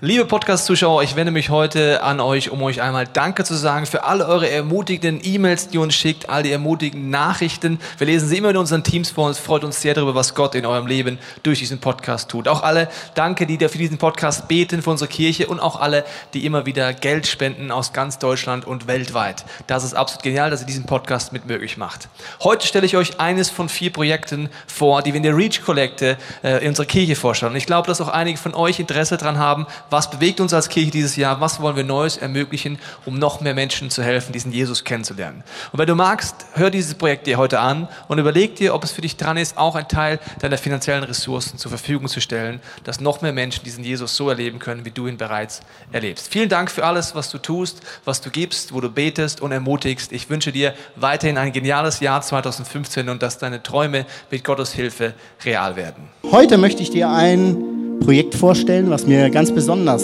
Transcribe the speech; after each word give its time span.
Liebe 0.00 0.26
Podcast-Zuschauer, 0.26 1.02
ich 1.02 1.16
wende 1.16 1.32
mich 1.32 1.50
heute 1.50 2.04
an 2.04 2.20
euch, 2.20 2.50
um 2.50 2.62
euch 2.62 2.80
einmal 2.80 3.04
Danke 3.04 3.42
zu 3.42 3.54
sagen 3.54 3.84
für 3.84 4.04
alle 4.04 4.28
eure 4.28 4.48
ermutigenden 4.48 5.20
E-Mails, 5.24 5.70
die 5.70 5.78
uns 5.78 5.96
schickt, 5.96 6.30
all 6.30 6.44
die 6.44 6.52
ermutigenden 6.52 7.10
Nachrichten. 7.10 7.80
Wir 7.98 8.06
lesen 8.06 8.28
sie 8.28 8.36
immer 8.36 8.50
in 8.50 8.58
unseren 8.58 8.84
Teams 8.84 9.10
vor 9.10 9.26
uns, 9.26 9.38
freut 9.38 9.64
uns 9.64 9.80
sehr 9.80 9.94
darüber, 9.94 10.14
was 10.14 10.36
Gott 10.36 10.54
in 10.54 10.66
eurem 10.66 10.86
Leben 10.86 11.18
durch 11.42 11.58
diesen 11.58 11.80
Podcast 11.80 12.30
tut. 12.30 12.46
Auch 12.46 12.62
alle 12.62 12.88
Danke, 13.16 13.44
die 13.44 13.58
für 13.58 13.76
diesen 13.76 13.98
Podcast 13.98 14.46
beten, 14.46 14.82
für 14.82 14.90
unsere 14.90 15.10
Kirche 15.10 15.48
und 15.48 15.58
auch 15.58 15.80
alle, 15.80 16.04
die 16.32 16.46
immer 16.46 16.64
wieder 16.64 16.92
Geld 16.92 17.26
spenden 17.26 17.72
aus 17.72 17.92
ganz 17.92 18.20
Deutschland 18.20 18.68
und 18.68 18.86
weltweit. 18.86 19.44
Das 19.66 19.82
ist 19.82 19.94
absolut 19.94 20.22
genial, 20.22 20.48
dass 20.48 20.60
ihr 20.60 20.66
diesen 20.68 20.86
Podcast 20.86 21.32
mit 21.32 21.46
möglich 21.46 21.76
macht. 21.76 22.08
Heute 22.44 22.68
stelle 22.68 22.86
ich 22.86 22.96
euch 22.96 23.18
eines 23.18 23.50
von 23.50 23.68
vier 23.68 23.92
Projekten 23.92 24.48
vor, 24.68 25.02
die 25.02 25.12
wir 25.12 25.16
in 25.16 25.24
der 25.24 25.36
Reach-Kollekte 25.36 26.18
äh, 26.44 26.62
in 26.62 26.68
unserer 26.68 26.86
Kirche 26.86 27.16
vorstellen. 27.16 27.50
Und 27.50 27.58
ich 27.58 27.66
glaube, 27.66 27.88
dass 27.88 28.00
auch 28.00 28.06
einige 28.06 28.38
von 28.38 28.54
euch 28.54 28.78
Interesse 28.78 29.16
daran 29.16 29.38
haben, 29.38 29.66
was 29.90 30.10
bewegt 30.10 30.40
uns 30.40 30.52
als 30.52 30.68
Kirche 30.68 30.90
dieses 30.90 31.16
Jahr? 31.16 31.40
Was 31.40 31.60
wollen 31.60 31.76
wir 31.76 31.84
Neues 31.84 32.16
ermöglichen, 32.16 32.78
um 33.06 33.18
noch 33.18 33.40
mehr 33.40 33.54
Menschen 33.54 33.90
zu 33.90 34.02
helfen, 34.02 34.32
diesen 34.32 34.52
Jesus 34.52 34.84
kennenzulernen? 34.84 35.42
Und 35.72 35.78
wenn 35.78 35.86
du 35.86 35.94
magst, 35.94 36.34
hör 36.54 36.70
dieses 36.70 36.94
Projekt 36.94 37.26
dir 37.26 37.38
heute 37.38 37.60
an 37.60 37.88
und 38.08 38.18
überleg 38.18 38.56
dir, 38.56 38.74
ob 38.74 38.84
es 38.84 38.92
für 38.92 39.00
dich 39.00 39.16
dran 39.16 39.36
ist, 39.36 39.56
auch 39.56 39.74
einen 39.74 39.88
Teil 39.88 40.18
deiner 40.40 40.58
finanziellen 40.58 41.04
Ressourcen 41.04 41.58
zur 41.58 41.70
Verfügung 41.70 42.08
zu 42.08 42.20
stellen, 42.20 42.60
dass 42.84 43.00
noch 43.00 43.22
mehr 43.22 43.32
Menschen 43.32 43.64
diesen 43.64 43.84
Jesus 43.84 44.16
so 44.16 44.28
erleben 44.28 44.58
können, 44.58 44.84
wie 44.84 44.90
du 44.90 45.06
ihn 45.06 45.16
bereits 45.16 45.60
erlebst. 45.92 46.28
Vielen 46.30 46.48
Dank 46.48 46.70
für 46.70 46.84
alles, 46.84 47.14
was 47.14 47.30
du 47.30 47.38
tust, 47.38 47.80
was 48.04 48.20
du 48.20 48.30
gibst, 48.30 48.74
wo 48.74 48.80
du 48.80 48.90
betest 48.90 49.40
und 49.40 49.52
ermutigst. 49.52 50.12
Ich 50.12 50.28
wünsche 50.28 50.52
dir 50.52 50.74
weiterhin 50.96 51.38
ein 51.38 51.52
geniales 51.52 52.00
Jahr 52.00 52.20
2015 52.20 53.08
und 53.08 53.22
dass 53.22 53.38
deine 53.38 53.62
Träume 53.62 54.06
mit 54.30 54.44
Gottes 54.44 54.72
Hilfe 54.72 55.14
real 55.44 55.76
werden. 55.76 56.08
Heute 56.30 56.58
möchte 56.58 56.82
ich 56.82 56.90
dir 56.90 57.10
ein 57.10 57.77
Projekt 58.08 58.34
vorstellen, 58.34 58.88
was 58.88 59.06
mir 59.06 59.28
ganz 59.28 59.52
besonders 59.52 60.02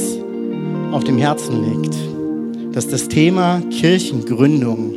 auf 0.92 1.05
dem 1.05 1.16
Herzen 1.16 1.64
liegt. 1.64 1.94
Das 2.74 2.84
ist 2.84 2.92
das 2.92 3.08
Thema 3.08 3.62
Kirchengründung. 3.70 4.96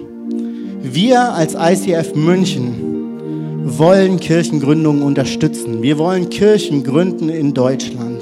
Wir 0.82 1.34
als 1.34 1.56
ICF 1.56 2.16
München 2.16 3.64
wollen 3.64 4.20
Kirchengründungen 4.20 5.04
unterstützen. 5.04 5.82
Wir 5.82 5.98
wollen 5.98 6.30
Kirchen 6.30 6.84
gründen 6.84 7.30
in 7.30 7.54
Deutschland. 7.54 8.22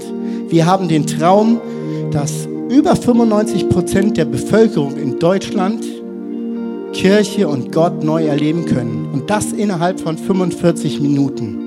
Wir 0.50 0.68
haben 0.68 0.88
den 0.88 1.08
Traum, 1.08 1.60
dass 2.12 2.48
über 2.70 2.96
95 2.96 3.68
Prozent 3.70 4.18
der 4.18 4.26
Bevölkerung 4.26 4.98
in 4.98 5.18
Deutschland 5.18 5.84
Kirche 6.94 7.48
und 7.48 7.72
Gott 7.72 8.04
neu 8.04 8.28
erleben 8.28 8.66
können. 8.66 9.10
Und 9.12 9.32
das 9.32 9.52
innerhalb 9.52 10.00
von 10.00 10.16
45 10.16 11.00
Minuten. 11.02 11.65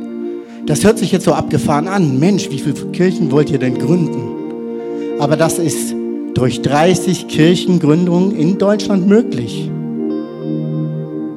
Das 0.68 0.84
hört 0.84 0.98
sich 0.98 1.12
jetzt 1.12 1.24
so 1.24 1.32
abgefahren 1.32 1.88
an. 1.88 2.18
Mensch, 2.18 2.50
wie 2.50 2.58
viele 2.58 2.74
Kirchen 2.92 3.32
wollt 3.32 3.48
ihr 3.48 3.58
denn 3.58 3.78
gründen? 3.78 5.18
Aber 5.18 5.34
das 5.34 5.58
ist 5.58 5.94
durch 6.34 6.60
30 6.60 7.26
Kirchengründungen 7.26 8.36
in 8.36 8.58
Deutschland 8.58 9.08
möglich, 9.08 9.70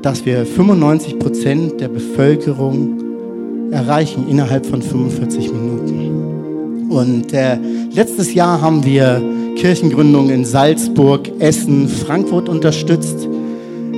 dass 0.02 0.26
wir 0.26 0.46
95 0.46 1.18
Prozent 1.18 1.80
der 1.80 1.88
Bevölkerung 1.88 3.72
erreichen 3.72 4.28
innerhalb 4.28 4.66
von 4.66 4.82
45 4.82 5.50
Minuten. 5.54 6.90
Und 6.90 7.32
äh, 7.32 7.58
letztes 7.96 8.34
Jahr 8.34 8.60
haben 8.60 8.84
wir 8.84 9.22
Kirchengründungen 9.56 10.30
in 10.30 10.44
Salzburg, 10.44 11.32
Essen, 11.40 11.88
Frankfurt 11.88 12.50
unterstützt. 12.50 13.30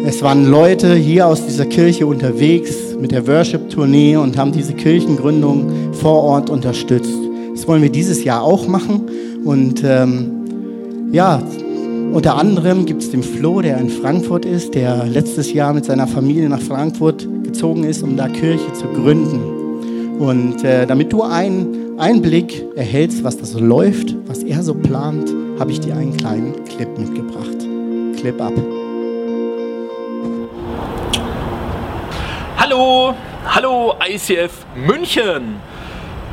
Es 0.05 0.21
waren 0.21 0.45
Leute 0.45 0.93
hier 0.93 1.25
aus 1.25 1.43
dieser 1.43 1.65
Kirche 1.65 2.05
unterwegs 2.05 2.92
mit 3.03 3.11
der 3.11 3.27
Worship-Tournee 3.27 4.15
und 4.15 4.37
haben 4.37 4.53
diese 4.53 4.71
Kirchengründung 4.71 5.91
vor 5.91 6.23
Ort 6.23 6.49
unterstützt. 6.49 7.11
Das 7.53 7.67
wollen 7.67 7.81
wir 7.81 7.89
dieses 7.89 8.23
Jahr 8.23 8.41
auch 8.41 8.65
machen. 8.65 9.01
Und 9.43 9.83
ähm, 9.85 11.11
ja, 11.11 11.43
unter 12.13 12.37
anderem 12.37 12.85
gibt 12.85 13.03
es 13.03 13.11
den 13.11 13.21
Flo, 13.21 13.59
der 13.59 13.77
in 13.77 13.89
Frankfurt 13.89 14.45
ist, 14.45 14.73
der 14.73 15.05
letztes 15.05 15.51
Jahr 15.51 15.73
mit 15.73 15.83
seiner 15.83 16.07
Familie 16.07 16.47
nach 16.47 16.61
Frankfurt 16.61 17.27
gezogen 17.43 17.83
ist, 17.83 18.03
um 18.03 18.15
da 18.15 18.29
Kirche 18.29 18.71
zu 18.71 18.85
gründen. 18.85 20.17
Und 20.19 20.63
äh, 20.63 20.87
damit 20.87 21.11
du 21.11 21.23
einen 21.23 21.99
Einblick 21.99 22.65
erhältst, 22.77 23.25
was 23.25 23.35
da 23.35 23.43
so 23.43 23.59
läuft, 23.59 24.15
was 24.27 24.43
er 24.43 24.63
so 24.63 24.73
plant, 24.73 25.29
habe 25.59 25.71
ich 25.71 25.81
dir 25.81 25.97
einen 25.97 26.15
kleinen 26.15 26.53
Clip 26.63 26.97
mitgebracht. 26.97 27.67
Clip 28.15 28.41
ab. 28.41 28.53
Hallo, 32.65 33.13
hallo 33.45 33.93
ICF 34.07 34.65
München. 34.73 35.59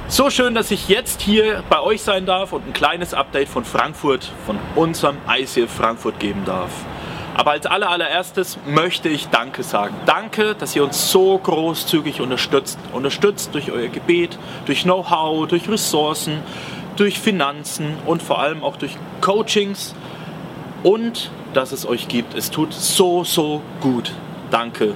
So 0.06 0.30
schön, 0.30 0.54
dass 0.54 0.70
ich 0.70 0.88
jetzt 0.88 1.22
hier 1.22 1.64
bei 1.68 1.80
euch 1.80 2.02
sein 2.02 2.24
darf 2.24 2.52
und 2.52 2.68
ein 2.68 2.72
kleines 2.72 3.14
Update 3.14 3.48
von 3.48 3.64
Frankfurt, 3.64 4.30
von 4.46 4.56
unserem 4.76 5.16
ICF 5.28 5.68
Frankfurt 5.68 6.20
geben 6.20 6.44
darf. 6.44 6.70
Aber 7.34 7.50
als 7.50 7.66
allererstes 7.66 8.58
möchte 8.64 9.08
ich 9.08 9.26
Danke 9.30 9.64
sagen. 9.64 9.96
Danke, 10.06 10.54
dass 10.54 10.76
ihr 10.76 10.84
uns 10.84 11.10
so 11.10 11.36
großzügig 11.36 12.20
unterstützt. 12.20 12.78
Unterstützt 12.92 13.52
durch 13.52 13.72
euer 13.72 13.88
Gebet, 13.88 14.38
durch 14.66 14.84
Know-how, 14.84 15.48
durch 15.48 15.68
Ressourcen, 15.68 16.44
durch 16.94 17.18
Finanzen 17.18 17.96
und 18.06 18.22
vor 18.22 18.38
allem 18.38 18.62
auch 18.62 18.76
durch 18.76 18.96
Coachings. 19.20 19.96
Und 20.84 21.32
dass 21.54 21.72
es 21.72 21.84
euch 21.84 22.06
gibt. 22.06 22.34
Es 22.34 22.52
tut 22.52 22.72
so, 22.72 23.24
so 23.24 23.62
gut. 23.80 24.12
Danke 24.52 24.94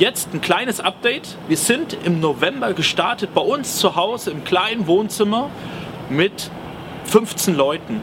Jetzt 0.00 0.32
ein 0.32 0.40
kleines 0.40 0.80
Update. 0.80 1.36
Wir 1.46 1.58
sind 1.58 1.94
im 2.06 2.20
November 2.20 2.72
gestartet 2.72 3.34
bei 3.34 3.42
uns 3.42 3.76
zu 3.76 3.96
Hause 3.96 4.30
im 4.30 4.44
kleinen 4.44 4.86
Wohnzimmer 4.86 5.50
mit 6.08 6.50
15 7.04 7.54
Leuten. 7.54 8.00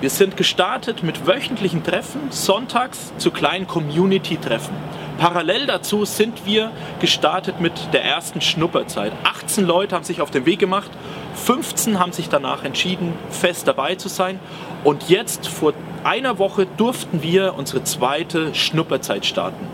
Wir 0.00 0.10
sind 0.10 0.36
gestartet 0.36 1.02
mit 1.02 1.26
wöchentlichen 1.26 1.82
Treffen, 1.82 2.30
sonntags 2.30 3.12
zu 3.18 3.32
kleinen 3.32 3.66
Community-Treffen. 3.66 4.76
Parallel 5.18 5.66
dazu 5.66 6.04
sind 6.04 6.46
wir 6.46 6.70
gestartet 7.00 7.60
mit 7.60 7.72
der 7.92 8.04
ersten 8.04 8.40
Schnupperzeit. 8.40 9.10
18 9.24 9.66
Leute 9.66 9.96
haben 9.96 10.04
sich 10.04 10.20
auf 10.20 10.30
den 10.30 10.46
Weg 10.46 10.60
gemacht, 10.60 10.92
15 11.34 11.98
haben 11.98 12.12
sich 12.12 12.28
danach 12.28 12.62
entschieden, 12.62 13.12
fest 13.30 13.66
dabei 13.66 13.96
zu 13.96 14.08
sein. 14.08 14.38
Und 14.84 15.08
jetzt 15.08 15.48
vor 15.48 15.72
einer 16.04 16.38
Woche 16.38 16.68
durften 16.76 17.24
wir 17.24 17.54
unsere 17.58 17.82
zweite 17.82 18.54
Schnupperzeit 18.54 19.26
starten. 19.26 19.73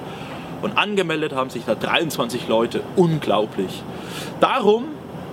Und 0.62 0.76
angemeldet 0.76 1.34
haben 1.34 1.50
sich 1.50 1.64
da 1.64 1.74
23 1.74 2.48
Leute. 2.48 2.82
Unglaublich. 2.96 3.82
Darum 4.40 4.84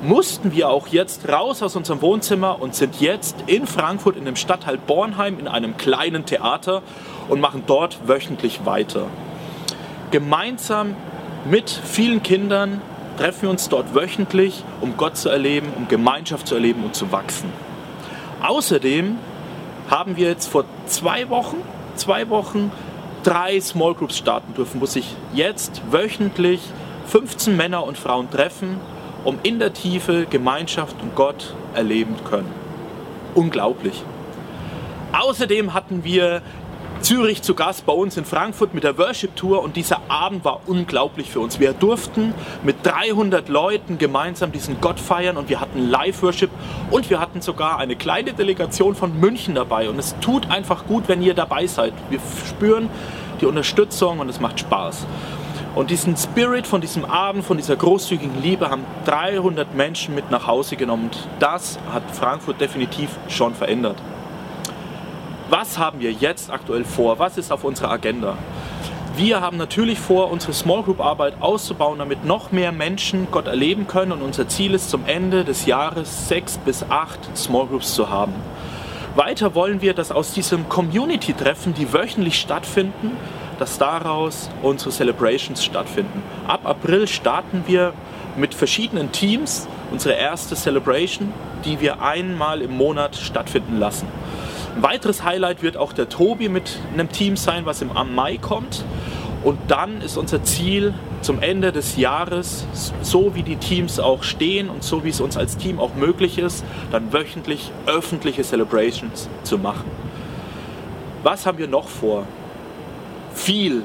mussten 0.02 0.52
wir 0.52 0.70
auch 0.70 0.88
jetzt 0.88 1.28
raus 1.28 1.64
aus 1.64 1.76
unserem 1.76 2.02
Wohnzimmer 2.02 2.62
und 2.62 2.76
sind 2.76 3.02
jetzt 3.02 3.36
in 3.48 3.66
Frankfurt 3.66 4.16
in 4.16 4.26
dem 4.26 4.36
Stadtteil 4.36 4.78
Bornheim 4.78 5.40
in 5.40 5.48
einem 5.48 5.78
kleinen 5.78 6.26
Theater 6.26 6.82
und 7.30 7.42
machen 7.42 7.64
dort 7.66 8.08
wöchentlich 8.08 8.66
weiter. 8.66 9.08
Gemeinsam 10.12 10.96
mit 11.50 11.70
vielen 11.70 12.22
Kindern 12.24 12.82
treffen 13.18 13.44
wir 13.44 13.50
uns 13.50 13.70
dort 13.70 13.96
wöchentlich, 13.96 14.64
um 14.82 14.98
Gott 14.98 15.18
zu 15.18 15.30
erleben, 15.30 15.68
um 15.76 15.88
Gemeinschaft 15.88 16.48
zu 16.48 16.56
erleben 16.56 16.84
und 16.84 16.96
zu 16.96 17.12
wachsen. 17.12 17.52
Außerdem 18.42 19.18
haben 19.90 20.18
wir 20.18 20.28
jetzt 20.28 20.48
vor 20.48 20.66
zwei 20.86 21.30
Wochen, 21.30 21.58
zwei 21.96 22.30
Wochen 22.30 22.72
drei 23.28 23.60
Small 23.60 23.94
Groups 23.94 24.18
starten 24.18 24.54
dürfen, 24.54 24.80
wo 24.80 24.86
sich 24.86 25.14
jetzt 25.34 25.82
wöchentlich 25.92 26.62
15 27.08 27.58
Männer 27.58 27.84
und 27.84 27.98
Frauen 27.98 28.32
treffen, 28.32 28.80
um 29.26 29.38
in 29.44 29.60
der 29.60 29.74
Tiefe 29.74 30.26
Gemeinschaft 30.30 30.96
und 31.02 31.14
Gott 31.14 31.54
erleben 31.74 32.16
können. 32.24 32.50
Unglaublich. 33.36 34.02
Außerdem 35.12 35.74
hatten 35.74 36.06
wir 36.06 36.42
Zürich 37.08 37.42
zu 37.42 37.56
Gast 37.56 37.86
bei 37.86 37.94
uns 37.94 38.18
in 38.18 38.26
Frankfurt 38.26 38.74
mit 38.74 38.84
der 38.84 38.98
Worship 38.98 39.34
Tour 39.34 39.64
und 39.64 39.78
dieser 39.78 40.02
Abend 40.10 40.44
war 40.44 40.60
unglaublich 40.66 41.32
für 41.32 41.40
uns. 41.40 41.58
Wir 41.58 41.72
durften 41.72 42.34
mit 42.64 42.86
300 42.86 43.48
Leuten 43.48 43.98
gemeinsam 43.98 44.52
diesen 44.52 44.82
Gott 44.82 45.00
feiern 45.00 45.38
und 45.38 45.48
wir 45.48 45.62
hatten 45.62 45.88
Live-Worship 45.88 46.50
und 46.92 47.10
wir 47.10 47.22
hatten 47.22 47.40
sogar 47.40 47.80
eine 47.80 47.96
kleine 47.96 48.34
Delegation 48.34 48.94
von 48.94 49.18
München 49.22 49.56
dabei 49.56 49.90
und 49.90 49.98
es 49.98 50.18
tut 50.20 50.52
einfach 50.52 50.86
gut, 50.86 51.08
wenn 51.08 51.22
ihr 51.22 51.34
dabei 51.34 51.66
seid. 51.66 51.94
Wir 52.10 52.20
spüren 52.46 52.90
die 53.40 53.46
Unterstützung 53.46 54.20
und 54.20 54.28
es 54.28 54.42
macht 54.42 54.60
Spaß. 54.60 55.06
Und 55.76 55.92
diesen 55.92 56.18
Spirit 56.18 56.68
von 56.68 56.82
diesem 56.82 57.06
Abend, 57.06 57.46
von 57.46 57.56
dieser 57.56 57.78
großzügigen 57.78 58.42
Liebe 58.42 58.70
haben 58.70 58.84
300 59.06 59.74
Menschen 59.76 60.14
mit 60.14 60.30
nach 60.30 60.46
Hause 60.46 60.76
genommen 60.76 61.06
und 61.06 61.30
das 61.40 61.80
hat 61.94 62.04
Frankfurt 62.12 62.60
definitiv 62.60 63.12
schon 63.30 63.56
verändert 63.56 63.96
was 65.50 65.78
haben 65.78 66.00
wir 66.00 66.12
jetzt 66.12 66.52
aktuell 66.52 66.84
vor? 66.84 67.20
Was 67.20 67.38
ist 67.38 67.52
auf 67.52 67.64
unserer 67.64 67.92
Agenda? 67.92 68.38
Wir 69.16 69.42
haben 69.42 69.58
natürlich 69.58 69.98
vor, 69.98 70.30
unsere 70.30 70.54
Small 70.54 70.84
Group 70.84 71.00
Arbeit 71.00 71.42
auszubauen, 71.42 72.00
damit 72.00 72.24
noch 72.24 72.52
mehr 72.52 72.72
Menschen 72.72 73.28
Gott 73.32 73.48
erleben 73.48 73.88
können. 73.88 74.12
Und 74.12 74.22
unser 74.22 74.48
Ziel 74.48 74.74
ist 74.74 74.90
zum 74.90 75.06
Ende 75.08 75.44
des 75.44 75.66
Jahres 75.66 76.28
sechs 76.28 76.58
bis 76.58 76.84
acht 76.84 77.20
Small 77.36 77.68
Groups 77.68 77.96
zu 77.96 78.10
haben. 78.10 78.34
Weiter 79.16 79.56
wollen 79.56 79.82
wir, 79.82 79.96
dass 79.96 80.12
aus 80.12 80.34
diesem 80.34 80.70
Community-Treffen, 80.70 81.74
die 81.74 81.92
wöchentlich 81.92 82.40
stattfinden, 82.40 83.18
dass 83.58 83.80
daraus 83.80 84.52
unsere 84.62 84.92
Celebrations 84.92 85.66
stattfinden. 85.66 86.22
Ab 86.48 86.62
April 86.66 87.08
starten 87.08 87.64
wir 87.66 87.94
mit 88.36 88.54
verschiedenen 88.54 89.12
Teams 89.12 89.68
unsere 89.92 90.14
erste 90.14 90.56
Celebration, 90.56 91.34
die 91.66 91.80
wir 91.80 92.04
einmal 92.04 92.62
im 92.62 92.78
Monat 92.78 93.16
stattfinden 93.16 93.80
lassen. 93.80 94.08
Ein 94.78 94.84
weiteres 94.84 95.24
Highlight 95.24 95.64
wird 95.64 95.76
auch 95.76 95.92
der 95.92 96.08
Tobi 96.08 96.50
mit 96.50 96.78
einem 96.94 97.10
Team 97.10 97.36
sein, 97.36 97.66
was 97.66 97.82
im 97.82 97.90
Mai 98.14 98.38
kommt. 98.38 98.86
Und 99.44 99.58
dann 99.70 100.02
ist 100.02 100.18
unser 100.18 100.44
Ziel 100.44 100.94
zum 101.22 101.42
Ende 101.42 101.72
des 101.72 101.98
Jahres, 101.98 102.68
so 103.02 103.34
wie 103.34 103.42
die 103.42 103.56
Teams 103.56 104.00
auch 104.00 104.22
stehen 104.22 104.70
und 104.70 104.84
so 104.84 105.04
wie 105.04 105.10
es 105.10 105.20
uns 105.20 105.36
als 105.36 105.58
Team 105.58 105.80
auch 105.80 105.96
möglich 105.96 106.38
ist, 106.38 106.64
dann 106.92 107.12
wöchentlich 107.12 107.72
öffentliche 107.88 108.44
Celebrations 108.44 109.30
zu 109.42 109.58
machen. 109.58 109.90
Was 111.24 111.48
haben 111.48 111.58
wir 111.58 111.68
noch 111.68 111.88
vor? 111.88 112.28
Viel. 113.34 113.82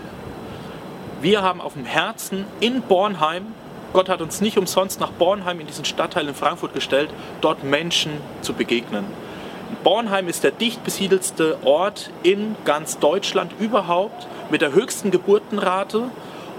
Wir 1.23 1.41
haben 1.41 1.63
auf 1.63 1.73
dem 1.73 1.87
Herzen 1.87 2.45
in 2.61 2.83
Bornheim, 2.83 3.47
Gott 3.95 4.11
hat 4.11 4.21
uns 4.21 4.43
nicht 4.43 4.59
umsonst 4.59 5.01
nach 5.01 5.13
Bornheim 5.13 5.59
in 5.59 5.67
diesen 5.67 5.87
Stadtteil 5.87 6.29
in 6.29 6.35
Frankfurt 6.35 6.75
gestellt, 6.75 7.09
dort 7.41 7.65
Menschen 7.65 8.13
zu 8.43 8.53
begegnen. 8.53 9.07
Bornheim 9.85 10.29
ist 10.29 10.45
der 10.45 10.53
dicht 10.53 10.85
besiedelste 10.85 11.59
Ort 11.65 12.11
in 12.23 12.55
ganz 12.65 13.01
Deutschland 13.01 13.51
überhaupt 13.59 14.29
mit 14.49 14.63
der 14.63 14.73
höchsten 14.73 15.11
Geburtenrate. 15.11 16.05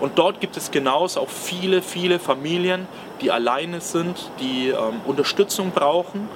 Und 0.01 0.19
dort 0.19 0.41
gibt 0.41 0.57
es 0.57 0.71
genauso 0.71 1.21
auch 1.21 1.29
viele, 1.29 1.81
viele 1.81 2.19
Familien, 2.19 2.85
die 3.21 3.31
alleine 3.31 3.79
sind, 3.79 4.29
die 4.41 4.69
ähm, 4.69 4.99
Unterstützung 5.05 5.71
brauchen, 5.71 6.27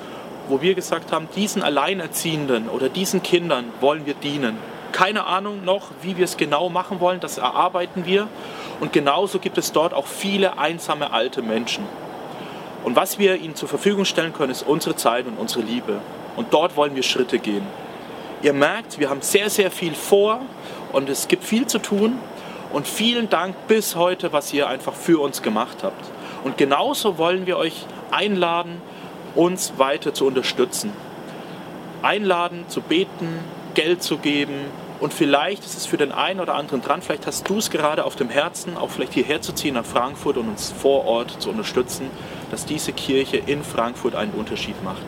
wo 0.47 0.61
wir 0.61 0.75
gesagt 0.75 1.11
haben, 1.11 1.27
diesen 1.35 1.61
Alleinerziehenden 1.61 2.69
oder 2.69 2.87
diesen 2.87 3.21
Kindern 3.21 3.65
wollen 3.81 4.05
wir 4.05 4.13
dienen. 4.13 4.57
Keine 4.93 5.25
Ahnung 5.25 5.65
noch, 5.65 5.89
wie 6.01 6.15
wir 6.15 6.23
es 6.23 6.37
genau 6.37 6.69
machen 6.69 7.01
wollen, 7.01 7.19
das 7.19 7.37
erarbeiten 7.37 8.05
wir. 8.05 8.29
Und 8.79 8.93
genauso 8.93 9.39
gibt 9.39 9.57
es 9.57 9.73
dort 9.73 9.93
auch 9.93 10.07
viele 10.07 10.57
einsame 10.57 11.11
alte 11.11 11.41
Menschen. 11.41 11.83
Und 12.85 12.95
was 12.95 13.19
wir 13.19 13.35
ihnen 13.35 13.55
zur 13.55 13.67
Verfügung 13.67 14.05
stellen 14.05 14.31
können, 14.31 14.51
ist 14.51 14.63
unsere 14.63 14.95
Zeit 14.95 15.27
und 15.27 15.37
unsere 15.37 15.65
Liebe. 15.65 15.99
Und 16.37 16.53
dort 16.53 16.77
wollen 16.77 16.95
wir 16.95 17.03
Schritte 17.03 17.39
gehen. 17.39 17.67
Ihr 18.41 18.53
merkt, 18.53 18.99
wir 18.99 19.09
haben 19.09 19.21
sehr, 19.21 19.49
sehr 19.49 19.71
viel 19.71 19.93
vor 19.93 20.39
und 20.93 21.09
es 21.09 21.27
gibt 21.27 21.43
viel 21.43 21.67
zu 21.67 21.79
tun. 21.79 22.17
Und 22.71 22.87
vielen 22.87 23.29
Dank 23.29 23.55
bis 23.67 23.95
heute, 23.95 24.33
was 24.33 24.53
ihr 24.53 24.67
einfach 24.67 24.93
für 24.93 25.21
uns 25.21 25.41
gemacht 25.41 25.83
habt. 25.83 26.05
Und 26.43 26.57
genauso 26.57 27.17
wollen 27.17 27.47
wir 27.47 27.57
euch 27.57 27.85
einladen, 28.11 28.81
uns 29.35 29.73
weiter 29.77 30.13
zu 30.13 30.25
unterstützen. 30.27 30.91
Einladen, 32.01 32.65
zu 32.67 32.81
beten, 32.81 33.39
Geld 33.73 34.03
zu 34.03 34.17
geben. 34.17 34.65
Und 34.99 35.13
vielleicht 35.13 35.63
ist 35.63 35.77
es 35.77 35.85
für 35.85 35.97
den 35.97 36.11
einen 36.11 36.39
oder 36.39 36.55
anderen 36.55 36.81
dran, 36.81 37.01
vielleicht 37.01 37.27
hast 37.27 37.47
du 37.47 37.57
es 37.57 37.69
gerade 37.69 38.03
auf 38.03 38.15
dem 38.15 38.29
Herzen, 38.29 38.77
auch 38.77 38.89
vielleicht 38.89 39.13
hierher 39.13 39.41
zu 39.41 39.53
ziehen 39.53 39.75
nach 39.75 39.85
Frankfurt 39.85 40.37
und 40.37 40.49
uns 40.49 40.71
vor 40.71 41.05
Ort 41.05 41.41
zu 41.41 41.49
unterstützen, 41.49 42.09
dass 42.49 42.65
diese 42.65 42.93
Kirche 42.93 43.37
in 43.37 43.63
Frankfurt 43.63 44.15
einen 44.15 44.33
Unterschied 44.33 44.83
macht. 44.83 45.03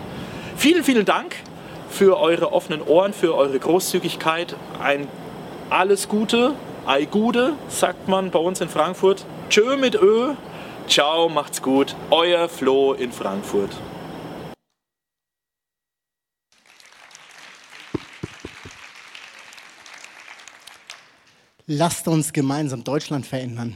Vielen, 0.60 0.84
vielen 0.84 1.06
Dank 1.06 1.38
für 1.90 2.20
eure 2.20 2.52
offenen 2.52 2.82
Ohren, 2.82 3.14
für 3.14 3.34
eure 3.34 3.58
Großzügigkeit. 3.58 4.58
Ein 4.82 5.08
alles 5.70 6.10
Gute, 6.10 6.54
ei 6.86 7.06
Gude, 7.06 7.54
sagt 7.70 8.10
man 8.10 8.30
bei 8.30 8.40
uns 8.40 8.60
in 8.60 8.68
Frankfurt. 8.68 9.26
Tschö 9.48 9.78
mit 9.78 9.96
Ö. 9.96 10.34
Ciao, 10.86 11.30
macht's 11.30 11.62
gut. 11.62 11.96
Euer 12.10 12.50
Flo 12.50 12.92
in 12.92 13.14
Frankfurt. 13.14 13.70
Lasst 21.68 22.06
uns 22.10 22.34
gemeinsam 22.34 22.84
Deutschland 22.84 23.26
verändern, 23.26 23.76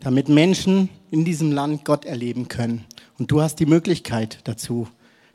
damit 0.00 0.28
Menschen 0.28 0.88
in 1.12 1.24
diesem 1.24 1.52
Land 1.52 1.84
Gott 1.84 2.04
erleben 2.04 2.48
können. 2.48 2.86
Und 3.20 3.30
du 3.30 3.40
hast 3.40 3.60
die 3.60 3.66
Möglichkeit 3.66 4.40
dazu, 4.42 4.88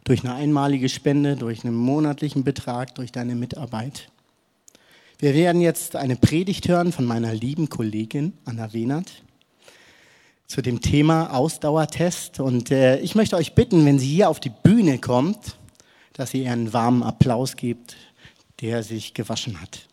durch 0.07 0.24
eine 0.24 0.36
einmalige 0.36 0.88
Spende, 0.88 1.36
durch 1.36 1.65
einen 1.65 1.75
monatlichen 1.75 2.45
Betrag, 2.45 2.95
durch 2.95 3.12
deine 3.12 3.36
Mitarbeit. 3.36 4.09
Wir 5.19 5.33
werden 5.33 5.59
jetzt 5.59 5.98
eine 5.98 6.15
Predigt 6.15 6.69
hören 6.69 6.94
von 6.94 7.04
meiner 7.04 7.33
lieben 7.33 7.68
Kollegin 7.68 8.31
Anna 8.45 8.71
Wehnert 8.71 9.12
zu 10.48 10.62
dem 10.62 10.80
Thema 10.80 11.33
Ausdauertest. 11.33 12.39
Und 12.39 12.71
äh, 12.71 13.00
ich 13.00 13.15
möchte 13.15 13.36
euch 13.36 13.54
bitten, 13.54 13.86
wenn 13.86 14.00
sie 14.00 14.07
hier 14.07 14.30
auf 14.30 14.39
die 14.39 14.51
Bühne 14.63 14.98
kommt, 14.98 15.57
dass 16.13 16.33
ihr 16.33 16.50
einen 16.50 16.71
warmen 16.71 17.03
Applaus 17.03 17.57
gebt, 17.57 17.98
der 18.62 18.83
sich 18.83 19.13
gewaschen 19.13 19.60
hat. 19.60 19.89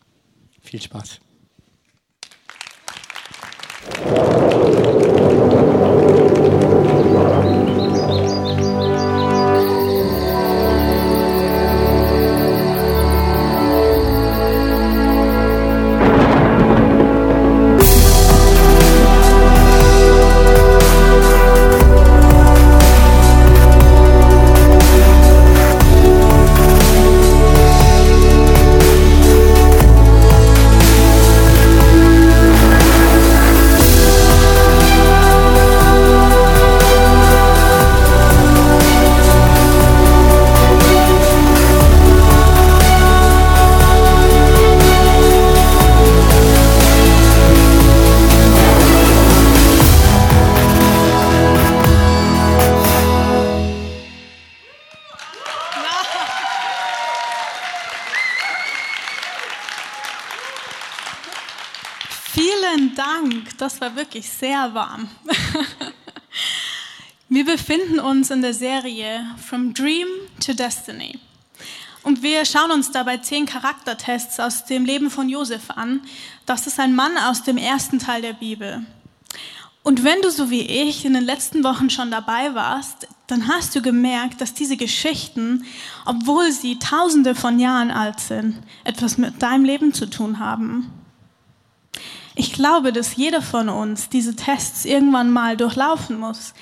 Viel 0.61 0.81
Spaß. 0.81 1.19
Das 63.61 63.81
war 63.81 63.95
wirklich 63.95 64.29
sehr 64.29 64.73
warm. 64.73 65.09
Wir 67.29 67.45
befinden 67.45 67.99
uns 67.99 68.29
in 68.29 68.41
der 68.41 68.53
Serie 68.53 69.25
From 69.47 69.73
Dream 69.73 70.07
to 70.45 70.53
Destiny. 70.53 71.19
Und 72.03 72.21
wir 72.21 72.45
schauen 72.45 72.69
uns 72.69 72.91
dabei 72.91 73.17
zehn 73.17 73.47
Charaktertests 73.47 74.39
aus 74.39 74.65
dem 74.65 74.85
Leben 74.85 75.09
von 75.09 75.27
Josef 75.27 75.71
an. 75.71 76.01
Das 76.45 76.67
ist 76.67 76.79
ein 76.79 76.93
Mann 76.93 77.17
aus 77.17 77.41
dem 77.41 77.57
ersten 77.57 77.97
Teil 77.97 78.21
der 78.21 78.33
Bibel. 78.33 78.85
Und 79.81 80.03
wenn 80.03 80.21
du 80.21 80.29
so 80.29 80.51
wie 80.51 80.61
ich 80.61 81.03
in 81.03 81.13
den 81.13 81.23
letzten 81.23 81.63
Wochen 81.63 81.89
schon 81.89 82.11
dabei 82.11 82.53
warst, 82.53 83.07
dann 83.25 83.47
hast 83.47 83.75
du 83.75 83.81
gemerkt, 83.81 84.39
dass 84.39 84.53
diese 84.53 84.77
Geschichten, 84.77 85.65
obwohl 86.05 86.51
sie 86.51 86.77
tausende 86.77 87.33
von 87.33 87.59
Jahren 87.59 87.89
alt 87.89 88.19
sind, 88.19 88.61
etwas 88.83 89.17
mit 89.17 89.41
deinem 89.41 89.65
Leben 89.65 89.93
zu 89.93 90.07
tun 90.07 90.37
haben. 90.37 90.91
Ich 92.35 92.51
glaube, 92.51 92.91
dass 92.91 93.15
jeder 93.15 93.41
von 93.41 93.69
uns 93.69 94.09
diese 94.09 94.35
Tests 94.35 94.83
irgendwann 94.83 95.31
mal 95.31 95.55
durchlaufen 95.55 96.19
muss, 96.19 96.53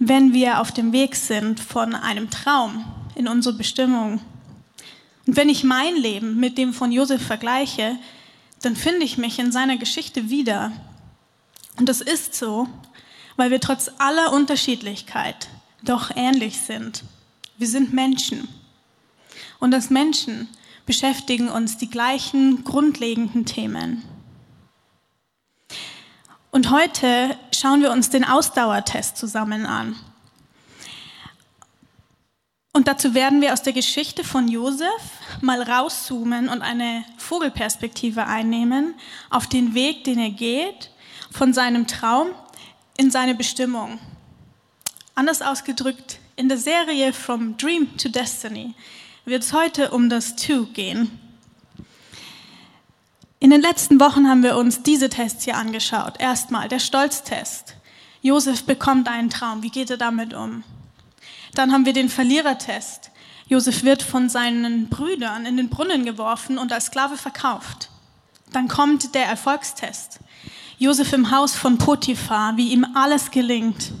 wenn 0.00 0.32
wir 0.32 0.60
auf 0.60 0.72
dem 0.72 0.92
Weg 0.92 1.14
sind 1.14 1.60
von 1.60 1.94
einem 1.94 2.30
Traum 2.30 2.84
in 3.14 3.28
unsere 3.28 3.54
Bestimmung. 3.54 4.20
Und 5.26 5.36
wenn 5.36 5.48
ich 5.48 5.62
mein 5.62 5.94
Leben 5.94 6.40
mit 6.40 6.58
dem 6.58 6.72
von 6.72 6.90
Josef 6.90 7.24
vergleiche, 7.24 7.96
dann 8.62 8.74
finde 8.74 9.04
ich 9.04 9.18
mich 9.18 9.38
in 9.38 9.52
seiner 9.52 9.76
Geschichte 9.76 10.30
wieder. 10.30 10.72
Und 11.78 11.88
das 11.88 12.00
ist 12.00 12.34
so, 12.34 12.66
weil 13.36 13.50
wir 13.50 13.60
trotz 13.60 13.90
aller 13.98 14.32
Unterschiedlichkeit 14.32 15.48
doch 15.82 16.10
ähnlich 16.16 16.60
sind. 16.60 17.04
Wir 17.56 17.68
sind 17.68 17.92
Menschen. 17.92 18.48
Und 19.60 19.74
als 19.74 19.90
Menschen 19.90 20.48
beschäftigen 20.86 21.48
uns 21.48 21.78
die 21.78 21.88
gleichen 21.88 22.64
grundlegenden 22.64 23.46
Themen. 23.46 24.02
Und 26.50 26.70
heute 26.70 27.36
schauen 27.54 27.80
wir 27.80 27.92
uns 27.92 28.10
den 28.10 28.24
Ausdauertest 28.24 29.16
zusammen 29.16 29.66
an. 29.66 29.94
Und 32.72 32.88
dazu 32.88 33.14
werden 33.14 33.40
wir 33.40 33.52
aus 33.52 33.62
der 33.62 33.72
Geschichte 33.72 34.24
von 34.24 34.48
Josef 34.48 34.88
mal 35.40 35.62
rauszoomen 35.62 36.48
und 36.48 36.62
eine 36.62 37.04
Vogelperspektive 37.18 38.26
einnehmen 38.26 38.94
auf 39.28 39.46
den 39.46 39.74
Weg, 39.74 40.04
den 40.04 40.18
er 40.18 40.30
geht, 40.30 40.90
von 41.30 41.52
seinem 41.52 41.86
Traum 41.86 42.28
in 42.96 43.10
seine 43.10 43.34
Bestimmung. 43.34 43.98
Anders 45.14 45.42
ausgedrückt, 45.42 46.18
in 46.36 46.48
der 46.48 46.58
Serie 46.58 47.12
From 47.12 47.56
Dream 47.58 47.96
to 47.96 48.08
Destiny 48.08 48.74
wird 49.24 49.42
es 49.42 49.52
heute 49.52 49.90
um 49.90 50.08
das 50.08 50.34
To 50.36 50.66
gehen. 50.66 51.29
In 53.42 53.48
den 53.48 53.62
letzten 53.62 53.98
Wochen 54.00 54.28
haben 54.28 54.42
wir 54.42 54.58
uns 54.58 54.82
diese 54.82 55.08
Tests 55.08 55.44
hier 55.44 55.56
angeschaut. 55.56 56.20
Erstmal 56.20 56.68
der 56.68 56.78
Stolztest. 56.78 57.74
Josef 58.20 58.64
bekommt 58.64 59.08
einen 59.08 59.30
Traum. 59.30 59.62
Wie 59.62 59.70
geht 59.70 59.88
er 59.88 59.96
damit 59.96 60.34
um? 60.34 60.62
Dann 61.54 61.72
haben 61.72 61.86
wir 61.86 61.94
den 61.94 62.10
Verlierertest. 62.10 63.10
Josef 63.48 63.82
wird 63.82 64.02
von 64.02 64.28
seinen 64.28 64.90
Brüdern 64.90 65.46
in 65.46 65.56
den 65.56 65.70
Brunnen 65.70 66.04
geworfen 66.04 66.58
und 66.58 66.70
als 66.70 66.86
Sklave 66.86 67.16
verkauft. 67.16 67.88
Dann 68.52 68.68
kommt 68.68 69.14
der 69.14 69.24
Erfolgstest. 69.24 70.20
Josef 70.76 71.14
im 71.14 71.30
Haus 71.30 71.56
von 71.56 71.78
Potiphar, 71.78 72.58
wie 72.58 72.68
ihm 72.68 72.86
alles 72.94 73.30
gelingt. 73.30 73.92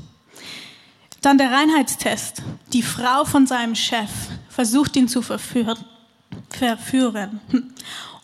Dann 1.22 1.38
der 1.38 1.50
Reinheitstest. 1.50 2.42
Die 2.74 2.82
Frau 2.82 3.24
von 3.24 3.46
seinem 3.46 3.74
Chef 3.74 4.10
versucht 4.50 4.96
ihn 4.96 5.08
zu 5.08 5.22
verführen. 5.22 5.78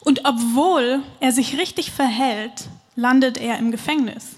Und 0.07 0.21
obwohl 0.25 1.03
er 1.19 1.33
sich 1.33 1.59
richtig 1.59 1.91
verhält, 1.91 2.69
landet 2.95 3.39
er 3.39 3.59
im 3.59 3.73
Gefängnis. 3.73 4.37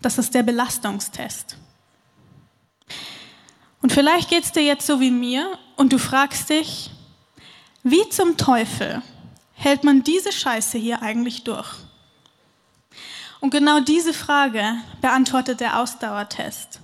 Das 0.00 0.16
ist 0.16 0.34
der 0.34 0.42
Belastungstest. 0.42 1.58
Und 3.82 3.92
vielleicht 3.92 4.30
geht 4.30 4.44
es 4.44 4.52
dir 4.52 4.62
jetzt 4.62 4.86
so 4.86 5.00
wie 5.00 5.10
mir 5.10 5.58
und 5.76 5.92
du 5.92 5.98
fragst 5.98 6.48
dich, 6.48 6.90
wie 7.82 8.08
zum 8.08 8.38
Teufel 8.38 9.02
hält 9.52 9.84
man 9.84 10.02
diese 10.02 10.32
Scheiße 10.32 10.78
hier 10.78 11.02
eigentlich 11.02 11.44
durch? 11.44 11.68
Und 13.40 13.50
genau 13.50 13.80
diese 13.80 14.14
Frage 14.14 14.76
beantwortet 15.02 15.60
der 15.60 15.78
Ausdauertest. 15.78 16.80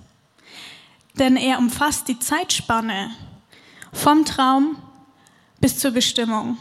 Denn 1.15 1.35
er 1.35 1.57
umfasst 1.57 2.07
die 2.07 2.19
Zeitspanne 2.19 3.09
vom 3.91 4.23
Traum 4.23 4.77
bis 5.59 5.79
zur 5.79 5.89
Bestimmung 5.89 6.59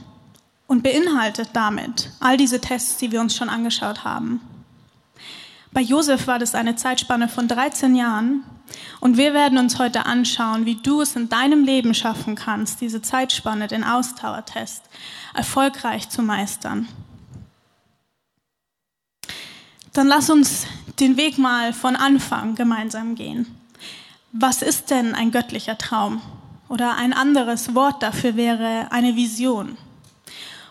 und 0.68 0.82
beinhaltet 0.82 1.48
damit 1.54 2.10
all 2.20 2.36
diese 2.36 2.60
Tests, 2.60 2.98
die 2.98 3.10
wir 3.10 3.20
uns 3.20 3.34
schon 3.34 3.48
angeschaut 3.48 4.04
haben. 4.04 4.40
Bei 5.72 5.80
Josef 5.80 6.28
war 6.28 6.38
das 6.38 6.54
eine 6.54 6.76
Zeitspanne 6.76 7.28
von 7.28 7.48
13 7.48 7.96
Jahren 7.96 8.44
und 9.00 9.16
wir 9.16 9.34
werden 9.34 9.58
uns 9.58 9.78
heute 9.78 10.06
anschauen, 10.06 10.66
wie 10.66 10.76
du 10.76 11.00
es 11.00 11.16
in 11.16 11.28
deinem 11.28 11.64
Leben 11.64 11.94
schaffen 11.94 12.36
kannst, 12.36 12.80
diese 12.80 13.02
Zeitspanne, 13.02 13.66
den 13.66 13.82
Ausdauertest, 13.82 14.82
erfolgreich 15.34 16.10
zu 16.10 16.22
meistern. 16.22 16.86
Dann 19.94 20.06
lass 20.06 20.28
uns 20.28 20.66
den 21.00 21.16
Weg 21.16 21.38
mal 21.38 21.72
von 21.72 21.96
Anfang 21.96 22.54
gemeinsam 22.54 23.14
gehen. 23.14 23.46
Was 24.32 24.60
ist 24.60 24.90
denn 24.90 25.14
ein 25.14 25.30
göttlicher 25.30 25.78
Traum? 25.78 26.20
Oder 26.68 26.96
ein 26.96 27.14
anderes 27.14 27.74
Wort 27.74 28.02
dafür 28.02 28.36
wäre 28.36 28.88
eine 28.90 29.16
Vision. 29.16 29.78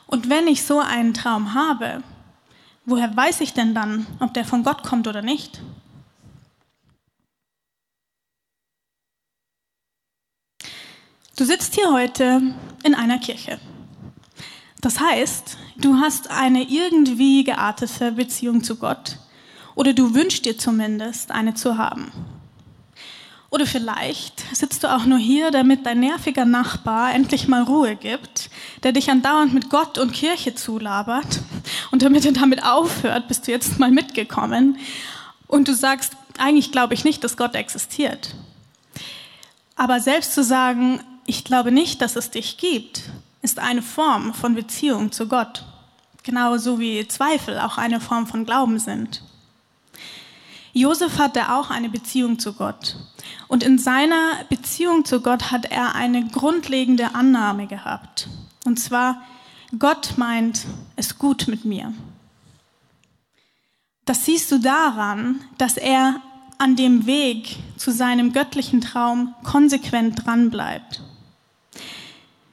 Und 0.07 0.29
wenn 0.29 0.47
ich 0.47 0.63
so 0.63 0.79
einen 0.79 1.13
Traum 1.13 1.53
habe, 1.53 2.01
woher 2.85 3.15
weiß 3.15 3.41
ich 3.41 3.53
denn 3.53 3.75
dann, 3.75 4.07
ob 4.19 4.33
der 4.33 4.45
von 4.45 4.63
Gott 4.63 4.83
kommt 4.83 5.07
oder 5.07 5.21
nicht? 5.21 5.61
Du 11.35 11.45
sitzt 11.45 11.75
hier 11.75 11.91
heute 11.93 12.41
in 12.83 12.95
einer 12.95 13.19
Kirche. 13.19 13.59
Das 14.81 14.99
heißt, 14.99 15.57
du 15.75 15.97
hast 15.97 16.31
eine 16.31 16.63
irgendwie 16.63 17.43
geartete 17.43 18.11
Beziehung 18.13 18.63
zu 18.63 18.77
Gott 18.77 19.19
oder 19.75 19.93
du 19.93 20.15
wünschst 20.15 20.45
dir 20.45 20.57
zumindest 20.57 21.31
eine 21.31 21.53
zu 21.53 21.77
haben. 21.77 22.11
Oder 23.49 23.65
vielleicht 23.65 24.43
sitzt 24.55 24.83
du 24.83 24.93
auch 24.93 25.05
nur 25.05 25.17
hier, 25.17 25.51
damit 25.51 25.85
dein 25.85 26.01
nerviger 26.01 26.43
Nachbar 26.43 27.13
endlich 27.13 27.47
mal 27.47 27.63
Ruhe 27.63 27.95
gibt, 27.95 28.49
der 28.83 28.91
dich 28.91 29.09
andauernd 29.09 29.53
mit 29.53 29.69
Gott 29.69 29.97
und 29.97 30.11
Kirche 30.11 30.53
zulabert. 30.53 31.39
Und 31.91 32.01
damit 32.01 32.25
er 32.25 32.33
damit 32.33 32.63
aufhört, 32.63 33.27
bist 33.29 33.47
du 33.47 33.51
jetzt 33.51 33.79
mal 33.79 33.91
mitgekommen. 33.91 34.77
Und 35.47 35.69
du 35.69 35.73
sagst, 35.73 36.13
eigentlich 36.37 36.73
glaube 36.73 36.93
ich 36.93 37.05
nicht, 37.05 37.23
dass 37.23 37.37
Gott 37.37 37.55
existiert. 37.55 38.35
Aber 39.77 40.01
selbst 40.01 40.33
zu 40.33 40.43
sagen, 40.43 41.01
ich 41.25 41.45
glaube 41.45 41.71
nicht, 41.71 42.01
dass 42.01 42.15
es 42.15 42.31
dich 42.31 42.57
gibt, 42.57 43.03
ist 43.41 43.59
eine 43.59 43.81
Form 43.81 44.33
von 44.33 44.55
Beziehung 44.55 45.11
zu 45.11 45.27
Gott. 45.27 45.63
Genauso 46.23 46.79
wie 46.79 47.07
Zweifel 47.07 47.59
auch 47.59 47.77
eine 47.77 48.01
Form 48.01 48.27
von 48.27 48.43
Glauben 48.43 48.79
sind. 48.79 49.21
Josef 50.77 51.17
hatte 51.17 51.51
auch 51.53 51.71
eine 51.71 51.89
Beziehung 51.89 52.37
zu 52.37 52.53
Gott. 52.53 52.97
Und 53.47 53.63
in 53.63 53.79
seiner 53.79 54.43
Beziehung 54.47 55.05
zu 55.05 55.21
Gott 55.21 55.51
hat 55.51 55.65
er 55.65 55.95
eine 55.95 56.27
grundlegende 56.27 57.15
Annahme 57.15 57.65
gehabt. 57.65 58.27
Und 58.63 58.79
zwar, 58.79 59.23
Gott 59.79 60.13
meint 60.17 60.65
es 60.95 61.17
gut 61.17 61.47
mit 61.47 61.65
mir. 61.65 61.93
Das 64.05 64.25
siehst 64.25 64.51
du 64.51 64.59
daran, 64.59 65.41
dass 65.57 65.77
er 65.77 66.21
an 66.59 66.75
dem 66.75 67.07
Weg 67.07 67.57
zu 67.77 67.91
seinem 67.91 68.31
göttlichen 68.31 68.79
Traum 68.79 69.33
konsequent 69.43 70.25
dranbleibt. 70.25 71.01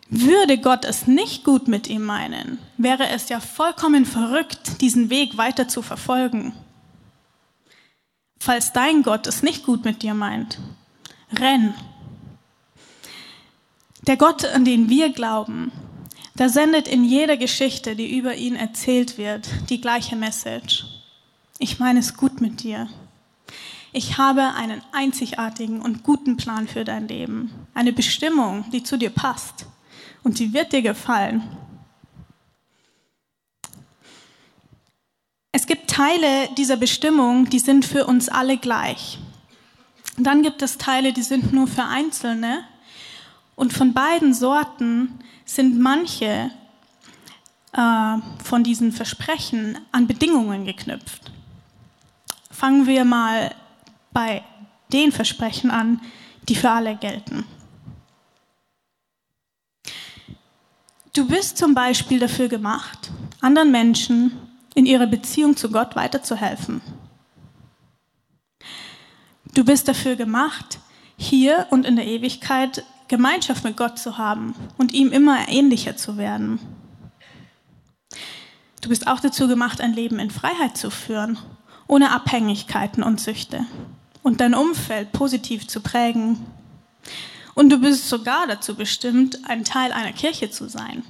Würde 0.08 0.58
Gott 0.58 0.86
es 0.86 1.06
nicht 1.06 1.44
gut 1.44 1.68
mit 1.68 1.88
ihm 1.88 2.04
meinen, 2.04 2.58
wäre 2.78 3.08
es 3.08 3.28
ja 3.28 3.40
vollkommen 3.40 4.06
verrückt, 4.06 4.80
diesen 4.80 5.10
Weg 5.10 5.36
weiter 5.36 5.68
zu 5.68 5.82
verfolgen 5.82 6.54
falls 8.44 8.72
dein 8.72 9.02
Gott 9.02 9.26
es 9.26 9.42
nicht 9.42 9.64
gut 9.64 9.84
mit 9.84 10.02
dir 10.02 10.12
meint. 10.12 10.58
Renn. 11.32 11.74
Der 14.06 14.18
Gott, 14.18 14.44
an 14.44 14.66
den 14.66 14.90
wir 14.90 15.10
glauben, 15.12 15.72
der 16.34 16.50
sendet 16.50 16.86
in 16.86 17.04
jeder 17.04 17.38
Geschichte, 17.38 17.96
die 17.96 18.18
über 18.18 18.34
ihn 18.34 18.54
erzählt 18.54 19.16
wird, 19.16 19.48
die 19.70 19.80
gleiche 19.80 20.14
Message. 20.14 20.84
Ich 21.58 21.78
meine 21.78 22.00
es 22.00 22.16
gut 22.16 22.42
mit 22.42 22.62
dir. 22.62 22.88
Ich 23.92 24.18
habe 24.18 24.42
einen 24.54 24.82
einzigartigen 24.92 25.80
und 25.80 26.02
guten 26.02 26.36
Plan 26.36 26.68
für 26.68 26.84
dein 26.84 27.08
Leben. 27.08 27.50
Eine 27.72 27.92
Bestimmung, 27.92 28.66
die 28.72 28.82
zu 28.82 28.98
dir 28.98 29.10
passt. 29.10 29.66
Und 30.22 30.38
die 30.38 30.52
wird 30.52 30.72
dir 30.72 30.82
gefallen. 30.82 31.44
Es 35.56 35.68
gibt 35.68 35.88
Teile 35.88 36.48
dieser 36.58 36.76
Bestimmung, 36.76 37.48
die 37.48 37.60
sind 37.60 37.84
für 37.84 38.06
uns 38.06 38.28
alle 38.28 38.58
gleich. 38.58 39.20
dann 40.16 40.42
gibt 40.42 40.62
es 40.62 40.78
Teile, 40.78 41.12
die 41.12 41.22
sind 41.22 41.52
nur 41.52 41.68
für 41.68 41.84
Einzelne. 41.84 42.64
Und 43.54 43.72
von 43.72 43.94
beiden 43.94 44.34
Sorten 44.34 45.16
sind 45.44 45.78
manche 45.78 46.50
äh, 47.72 48.16
von 48.42 48.64
diesen 48.64 48.90
Versprechen 48.90 49.78
an 49.92 50.08
Bedingungen 50.08 50.64
geknüpft. 50.64 51.30
Fangen 52.50 52.88
wir 52.88 53.04
mal 53.04 53.54
bei 54.12 54.42
den 54.92 55.12
Versprechen 55.12 55.70
an, 55.70 56.00
die 56.48 56.56
für 56.56 56.70
alle 56.70 56.96
gelten. 56.96 57.44
Du 61.12 61.28
bist 61.28 61.58
zum 61.58 61.74
Beispiel 61.74 62.18
dafür 62.18 62.48
gemacht, 62.48 63.12
anderen 63.40 63.70
Menschen 63.70 64.32
in 64.74 64.86
ihrer 64.86 65.06
Beziehung 65.06 65.56
zu 65.56 65.70
Gott 65.70 65.96
weiterzuhelfen. 65.96 66.80
Du 69.54 69.64
bist 69.64 69.86
dafür 69.86 70.16
gemacht, 70.16 70.80
hier 71.16 71.66
und 71.70 71.86
in 71.86 71.96
der 71.96 72.06
Ewigkeit 72.06 72.84
Gemeinschaft 73.08 73.64
mit 73.64 73.76
Gott 73.76 73.98
zu 73.98 74.18
haben 74.18 74.54
und 74.78 74.92
ihm 74.92 75.12
immer 75.12 75.48
ähnlicher 75.48 75.96
zu 75.96 76.16
werden. 76.16 76.58
Du 78.80 78.88
bist 78.88 79.06
auch 79.06 79.20
dazu 79.20 79.46
gemacht, 79.46 79.80
ein 79.80 79.92
Leben 79.92 80.18
in 80.18 80.30
Freiheit 80.30 80.76
zu 80.76 80.90
führen, 80.90 81.38
ohne 81.86 82.10
Abhängigkeiten 82.10 83.02
und 83.02 83.20
Süchte 83.20 83.64
und 84.22 84.40
dein 84.40 84.54
Umfeld 84.54 85.12
positiv 85.12 85.68
zu 85.68 85.80
prägen. 85.80 86.44
Und 87.54 87.70
du 87.70 87.78
bist 87.78 88.08
sogar 88.08 88.46
dazu 88.48 88.74
bestimmt, 88.74 89.38
ein 89.48 89.64
Teil 89.64 89.92
einer 89.92 90.12
Kirche 90.12 90.50
zu 90.50 90.68
sein. 90.68 91.04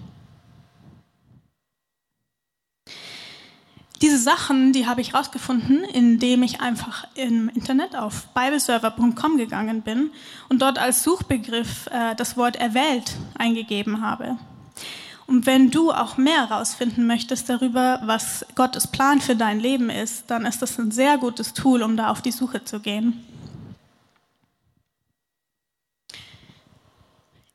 Diese 4.05 4.19
Sachen, 4.19 4.75
die 4.75 4.87
habe 4.87 5.01
ich 5.01 5.15
herausgefunden, 5.15 5.83
indem 5.83 6.43
ich 6.43 6.61
einfach 6.61 7.07
im 7.15 7.49
Internet 7.49 7.97
auf 7.97 8.27
bibleserver.com 8.35 9.39
gegangen 9.39 9.81
bin 9.81 10.11
und 10.51 10.61
dort 10.61 10.79
als 10.79 11.03
Suchbegriff 11.03 11.87
äh, 11.87 12.15
das 12.15 12.37
Wort 12.37 12.57
erwählt 12.57 13.15
eingegeben 13.39 14.03
habe. 14.03 14.37
Und 15.27 15.47
wenn 15.47 15.71
du 15.71 15.91
auch 15.91 16.19
mehr 16.19 16.51
herausfinden 16.51 17.07
möchtest 17.07 17.49
darüber, 17.49 18.03
was 18.05 18.45
Gottes 18.55 18.89
Plan 18.89 19.23
für 19.23 19.37
dein 19.37 19.59
Leben 19.59 19.89
ist, 19.89 20.25
dann 20.27 20.45
ist 20.45 20.61
das 20.61 20.79
ein 20.79 20.91
sehr 20.91 21.17
gutes 21.17 21.55
Tool, 21.55 21.83
um 21.83 21.97
da 21.97 22.11
auf 22.11 22.21
die 22.21 22.31
Suche 22.31 22.63
zu 22.63 22.81
gehen. 22.81 23.25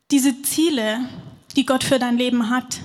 Diese 0.10 0.42
Ziele, 0.42 1.08
die 1.56 1.68
Gott 1.68 1.84
für 1.84 2.00
dein 2.00 2.18
Leben 2.18 2.50
hat, 2.50 2.80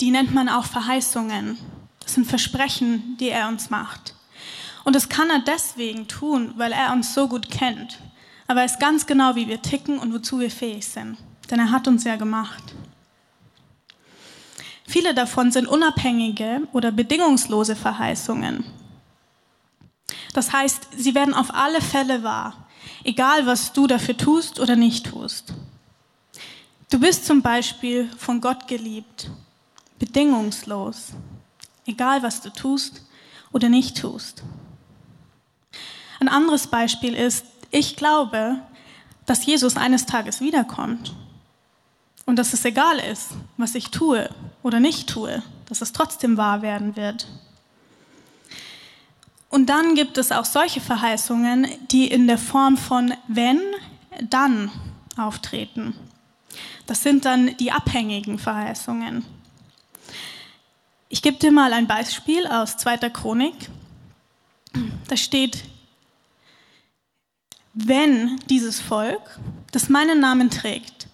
die 0.00 0.10
nennt 0.10 0.34
man 0.34 0.48
auch 0.48 0.64
Verheißungen. 0.64 1.58
Das 2.04 2.14
sind 2.14 2.26
Versprechen, 2.26 3.16
die 3.18 3.30
er 3.30 3.48
uns 3.48 3.70
macht. 3.70 4.14
Und 4.84 4.94
das 4.94 5.08
kann 5.08 5.30
er 5.30 5.40
deswegen 5.40 6.06
tun, 6.06 6.52
weil 6.56 6.72
er 6.72 6.92
uns 6.92 7.14
so 7.14 7.26
gut 7.26 7.50
kennt. 7.50 7.98
Er 8.46 8.56
weiß 8.56 8.78
ganz 8.78 9.06
genau, 9.06 9.34
wie 9.34 9.48
wir 9.48 9.62
ticken 9.62 9.98
und 9.98 10.12
wozu 10.12 10.38
wir 10.38 10.50
fähig 10.50 10.86
sind. 10.86 11.16
Denn 11.50 11.58
er 11.58 11.70
hat 11.70 11.88
uns 11.88 12.04
ja 12.04 12.16
gemacht. 12.16 12.62
Viele 14.86 15.14
davon 15.14 15.50
sind 15.50 15.66
unabhängige 15.66 16.68
oder 16.72 16.92
bedingungslose 16.92 17.74
Verheißungen. 17.74 18.64
Das 20.34 20.52
heißt, 20.52 20.88
sie 20.96 21.14
werden 21.14 21.32
auf 21.32 21.54
alle 21.54 21.80
Fälle 21.80 22.22
wahr, 22.22 22.66
egal 23.02 23.46
was 23.46 23.72
du 23.72 23.86
dafür 23.86 24.16
tust 24.16 24.60
oder 24.60 24.76
nicht 24.76 25.06
tust. 25.06 25.54
Du 26.90 27.00
bist 27.00 27.24
zum 27.24 27.40
Beispiel 27.40 28.10
von 28.18 28.40
Gott 28.40 28.68
geliebt, 28.68 29.30
bedingungslos, 29.98 31.12
egal 31.86 32.22
was 32.22 32.40
du 32.40 32.50
tust 32.50 33.02
oder 33.52 33.68
nicht 33.68 33.98
tust. 34.00 34.42
Ein 36.20 36.28
anderes 36.28 36.66
Beispiel 36.66 37.14
ist, 37.14 37.44
ich 37.70 37.96
glaube, 37.96 38.58
dass 39.26 39.46
Jesus 39.46 39.76
eines 39.76 40.06
Tages 40.06 40.40
wiederkommt 40.40 41.14
und 42.26 42.36
dass 42.38 42.52
es 42.52 42.64
egal 42.64 42.98
ist, 42.98 43.30
was 43.56 43.74
ich 43.74 43.90
tue 43.90 44.28
oder 44.62 44.80
nicht 44.80 45.08
tue, 45.08 45.42
dass 45.66 45.82
es 45.82 45.92
trotzdem 45.92 46.36
wahr 46.36 46.62
werden 46.62 46.96
wird. 46.96 47.26
Und 49.50 49.66
dann 49.66 49.94
gibt 49.94 50.18
es 50.18 50.32
auch 50.32 50.44
solche 50.44 50.80
Verheißungen, 50.80 51.66
die 51.90 52.08
in 52.08 52.26
der 52.26 52.38
Form 52.38 52.76
von 52.76 53.14
wenn, 53.28 53.60
dann 54.28 54.70
auftreten. 55.16 55.94
Das 56.86 57.02
sind 57.02 57.24
dann 57.24 57.56
die 57.58 57.70
abhängigen 57.72 58.38
Verheißungen. 58.38 59.24
Ich 61.14 61.22
gebe 61.22 61.36
dir 61.36 61.52
mal 61.52 61.72
ein 61.72 61.86
Beispiel 61.86 62.44
aus 62.48 62.76
2. 62.76 63.08
Chronik. 63.08 63.54
Da 65.06 65.16
steht, 65.16 65.62
wenn 67.72 68.40
dieses 68.50 68.80
Volk, 68.80 69.38
das 69.70 69.88
meinen 69.88 70.18
Namen 70.18 70.50
trägt, 70.50 71.06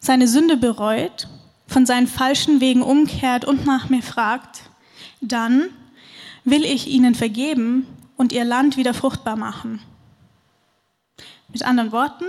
seine 0.00 0.28
Sünde 0.28 0.58
bereut, 0.58 1.28
von 1.66 1.86
seinen 1.86 2.08
falschen 2.08 2.60
Wegen 2.60 2.82
umkehrt 2.82 3.46
und 3.46 3.64
nach 3.64 3.88
mir 3.88 4.02
fragt, 4.02 4.64
dann 5.22 5.70
will 6.44 6.66
ich 6.66 6.86
ihnen 6.86 7.14
vergeben 7.14 7.86
und 8.18 8.32
ihr 8.32 8.44
Land 8.44 8.76
wieder 8.76 8.92
fruchtbar 8.92 9.36
machen. 9.36 9.80
Mit 11.48 11.62
anderen 11.62 11.90
Worten, 11.90 12.26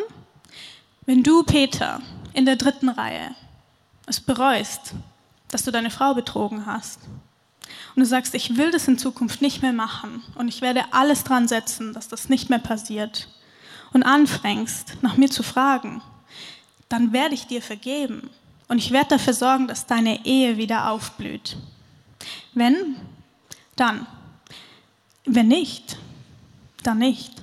wenn 1.06 1.24
du, 1.24 1.44
Peter, 1.44 2.02
in 2.32 2.46
der 2.46 2.56
dritten 2.56 2.88
Reihe 2.88 3.36
es 4.06 4.22
bereust, 4.22 4.94
dass 5.50 5.64
du 5.64 5.72
deine 5.72 5.90
Frau 5.90 6.14
betrogen 6.14 6.66
hast 6.66 7.02
und 7.96 8.00
du 8.02 8.06
sagst, 8.06 8.34
ich 8.36 8.58
will 8.58 8.72
das 8.72 8.88
in 8.88 8.98
Zukunft 8.98 9.42
nicht 9.42 9.62
mehr 9.62 9.74
machen 9.74 10.24
und 10.36 10.48
ich 10.48 10.62
werde 10.62 10.84
alles 10.92 11.24
dran 11.24 11.48
setzen, 11.48 11.94
dass 11.94 12.08
das 12.08 12.30
nicht 12.30 12.50
mehr 12.50 12.60
passiert 12.60 13.28
und 13.92 14.04
anfängst, 14.04 14.98
nach 15.02 15.18
mir 15.18 15.30
zu 15.30 15.44
fragen, 15.44 16.02
dann 16.88 17.14
werde 17.14 17.36
ich 17.36 17.48
dir 17.48 17.62
vergeben 17.62 18.30
und 18.68 18.78
ich 18.78 18.92
werde 18.92 19.10
dafür 19.10 19.34
sorgen, 19.34 19.68
dass 19.68 19.88
deine 19.88 20.26
Ehe 20.26 20.58
wieder 20.58 20.92
aufblüht. 20.92 21.58
Wenn, 22.54 22.96
dann. 23.76 24.06
Wenn 25.26 25.48
nicht, 25.48 25.98
dann 26.84 27.00
nicht. 27.00 27.34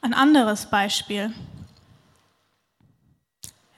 Ein 0.00 0.14
anderes 0.14 0.66
Beispiel. 0.66 1.32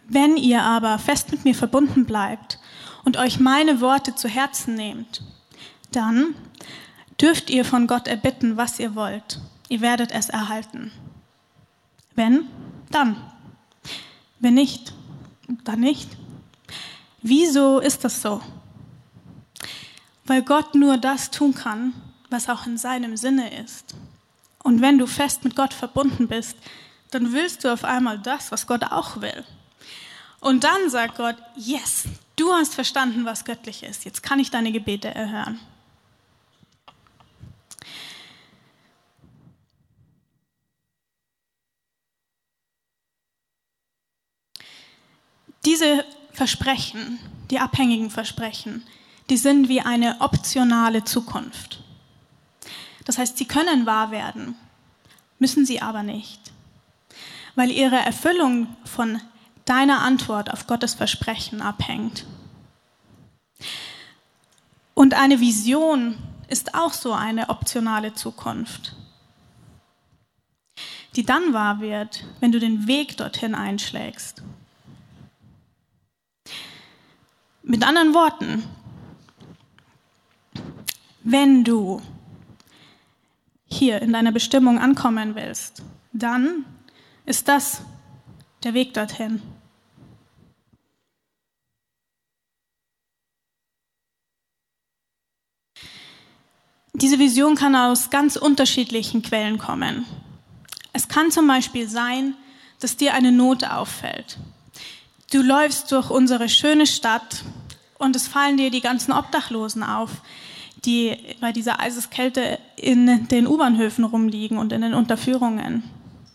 Wenn 0.06 0.36
ihr 0.36 0.62
aber 0.62 0.98
fest 0.98 1.30
mit 1.30 1.44
mir 1.44 1.54
verbunden 1.54 2.04
bleibt 2.04 2.58
und 3.04 3.16
euch 3.16 3.40
meine 3.40 3.80
Worte 3.80 4.14
zu 4.14 4.28
Herzen 4.28 4.74
nehmt, 4.74 5.22
dann 5.90 6.34
dürft 7.20 7.50
ihr 7.50 7.64
von 7.64 7.86
Gott 7.86 8.08
erbitten, 8.08 8.56
was 8.56 8.78
ihr 8.78 8.94
wollt. 8.94 9.40
Ihr 9.68 9.80
werdet 9.80 10.12
es 10.12 10.28
erhalten. 10.28 10.92
Wenn, 12.14 12.46
dann. 12.90 13.16
Wenn 14.38 14.54
nicht, 14.54 14.92
dann 15.64 15.80
nicht. 15.80 16.08
Wieso 17.22 17.78
ist 17.78 18.04
das 18.04 18.20
so? 18.20 18.42
Weil 20.24 20.42
Gott 20.42 20.74
nur 20.74 20.98
das 20.98 21.30
tun 21.30 21.54
kann, 21.54 21.92
was 22.30 22.48
auch 22.48 22.66
in 22.66 22.76
seinem 22.76 23.16
Sinne 23.16 23.60
ist. 23.62 23.94
Und 24.62 24.80
wenn 24.80 24.98
du 24.98 25.06
fest 25.06 25.44
mit 25.44 25.56
Gott 25.56 25.74
verbunden 25.74 26.28
bist, 26.28 26.56
dann 27.10 27.32
willst 27.32 27.64
du 27.64 27.72
auf 27.72 27.84
einmal 27.84 28.18
das, 28.18 28.50
was 28.52 28.66
Gott 28.66 28.84
auch 28.84 29.20
will. 29.20 29.44
Und 30.42 30.64
dann 30.64 30.90
sagt 30.90 31.18
Gott, 31.18 31.36
yes, 31.54 32.02
du 32.34 32.52
hast 32.52 32.74
verstanden, 32.74 33.24
was 33.24 33.44
göttlich 33.44 33.84
ist. 33.84 34.04
Jetzt 34.04 34.24
kann 34.24 34.40
ich 34.40 34.50
deine 34.50 34.72
Gebete 34.72 35.06
erhören. 35.06 35.60
Diese 45.64 46.04
Versprechen, 46.32 47.20
die 47.52 47.60
abhängigen 47.60 48.10
Versprechen, 48.10 48.84
die 49.30 49.36
sind 49.36 49.68
wie 49.68 49.80
eine 49.80 50.20
optionale 50.20 51.04
Zukunft. 51.04 51.84
Das 53.04 53.16
heißt, 53.16 53.38
sie 53.38 53.46
können 53.46 53.86
wahr 53.86 54.10
werden, 54.10 54.56
müssen 55.38 55.64
sie 55.64 55.80
aber 55.80 56.02
nicht, 56.02 56.40
weil 57.54 57.70
ihre 57.70 57.98
Erfüllung 57.98 58.76
von 58.84 59.20
deiner 59.64 60.02
Antwort 60.02 60.52
auf 60.52 60.66
Gottes 60.66 60.94
Versprechen 60.94 61.62
abhängt. 61.62 62.26
Und 64.94 65.14
eine 65.14 65.40
Vision 65.40 66.16
ist 66.48 66.74
auch 66.74 66.92
so 66.92 67.12
eine 67.12 67.48
optionale 67.48 68.14
Zukunft, 68.14 68.94
die 71.16 71.24
dann 71.24 71.52
wahr 71.52 71.80
wird, 71.80 72.24
wenn 72.40 72.52
du 72.52 72.58
den 72.58 72.86
Weg 72.86 73.16
dorthin 73.16 73.54
einschlägst. 73.54 74.42
Mit 77.62 77.86
anderen 77.86 78.12
Worten, 78.12 78.64
wenn 81.22 81.64
du 81.64 82.02
hier 83.66 84.02
in 84.02 84.12
deiner 84.12 84.32
Bestimmung 84.32 84.78
ankommen 84.78 85.34
willst, 85.34 85.82
dann 86.12 86.64
ist 87.24 87.48
das 87.48 87.82
der 88.64 88.74
Weg 88.74 88.94
dorthin. 88.94 89.42
Diese 97.02 97.18
Vision 97.18 97.56
kann 97.56 97.74
aus 97.74 98.10
ganz 98.10 98.36
unterschiedlichen 98.36 99.22
Quellen 99.22 99.58
kommen. 99.58 100.06
Es 100.92 101.08
kann 101.08 101.32
zum 101.32 101.48
Beispiel 101.48 101.88
sein, 101.88 102.34
dass 102.78 102.96
dir 102.96 103.14
eine 103.14 103.32
Not 103.32 103.64
auffällt. 103.64 104.38
Du 105.32 105.42
läufst 105.42 105.90
durch 105.90 106.10
unsere 106.10 106.48
schöne 106.48 106.86
Stadt 106.86 107.42
und 107.98 108.14
es 108.14 108.28
fallen 108.28 108.56
dir 108.56 108.70
die 108.70 108.80
ganzen 108.80 109.10
Obdachlosen 109.10 109.82
auf, 109.82 110.10
die 110.84 111.16
bei 111.40 111.50
dieser 111.50 111.80
Eiseskälte 111.80 112.60
in 112.76 113.26
den 113.26 113.48
U-Bahnhöfen 113.48 114.04
rumliegen 114.04 114.58
und 114.58 114.72
in 114.72 114.82
den 114.82 114.94
Unterführungen. 114.94 115.82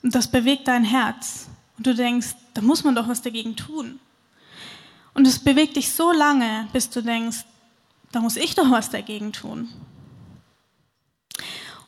Und 0.04 0.16
das 0.16 0.30
bewegt 0.30 0.68
dein 0.68 0.84
Herz. 0.84 1.48
Und 1.78 1.88
du 1.88 1.96
denkst, 1.96 2.36
da 2.54 2.62
muss 2.62 2.84
man 2.84 2.94
doch 2.94 3.08
was 3.08 3.22
dagegen 3.22 3.56
tun. 3.56 4.02
Und 5.14 5.28
es 5.28 5.40
bewegt 5.40 5.78
dich 5.78 5.94
so 5.94 6.12
lange, 6.12 6.68
bis 6.74 6.90
du 6.90 7.02
denkst, 7.02 7.46
da 8.12 8.20
muss 8.20 8.36
ich 8.36 8.54
doch 8.54 8.70
was 8.70 8.90
dagegen 8.90 9.32
tun. 9.32 9.70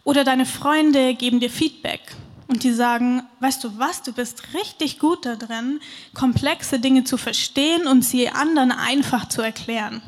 Oder 0.10 0.24
deine 0.24 0.48
Freunde 0.48 1.13
geben 1.13 1.39
dir 1.39 1.52
Feedback 1.52 2.02
und 2.48 2.63
die 2.63 2.72
sagen, 2.72 3.22
weißt 3.41 3.63
du 3.63 3.78
was, 3.78 4.02
du 4.02 4.12
bist 4.12 4.56
richtig 4.56 4.98
gut 4.98 5.24
da 5.24 5.36
drin, 5.36 5.80
komplexe 6.15 6.80
Dinge 6.80 7.04
zu 7.04 7.15
verstehen 7.15 7.86
und 7.86 8.02
sie 8.02 8.28
anderen 8.28 8.72
einfach 8.72 9.30
zu 9.30 9.43
erklären. 9.43 10.02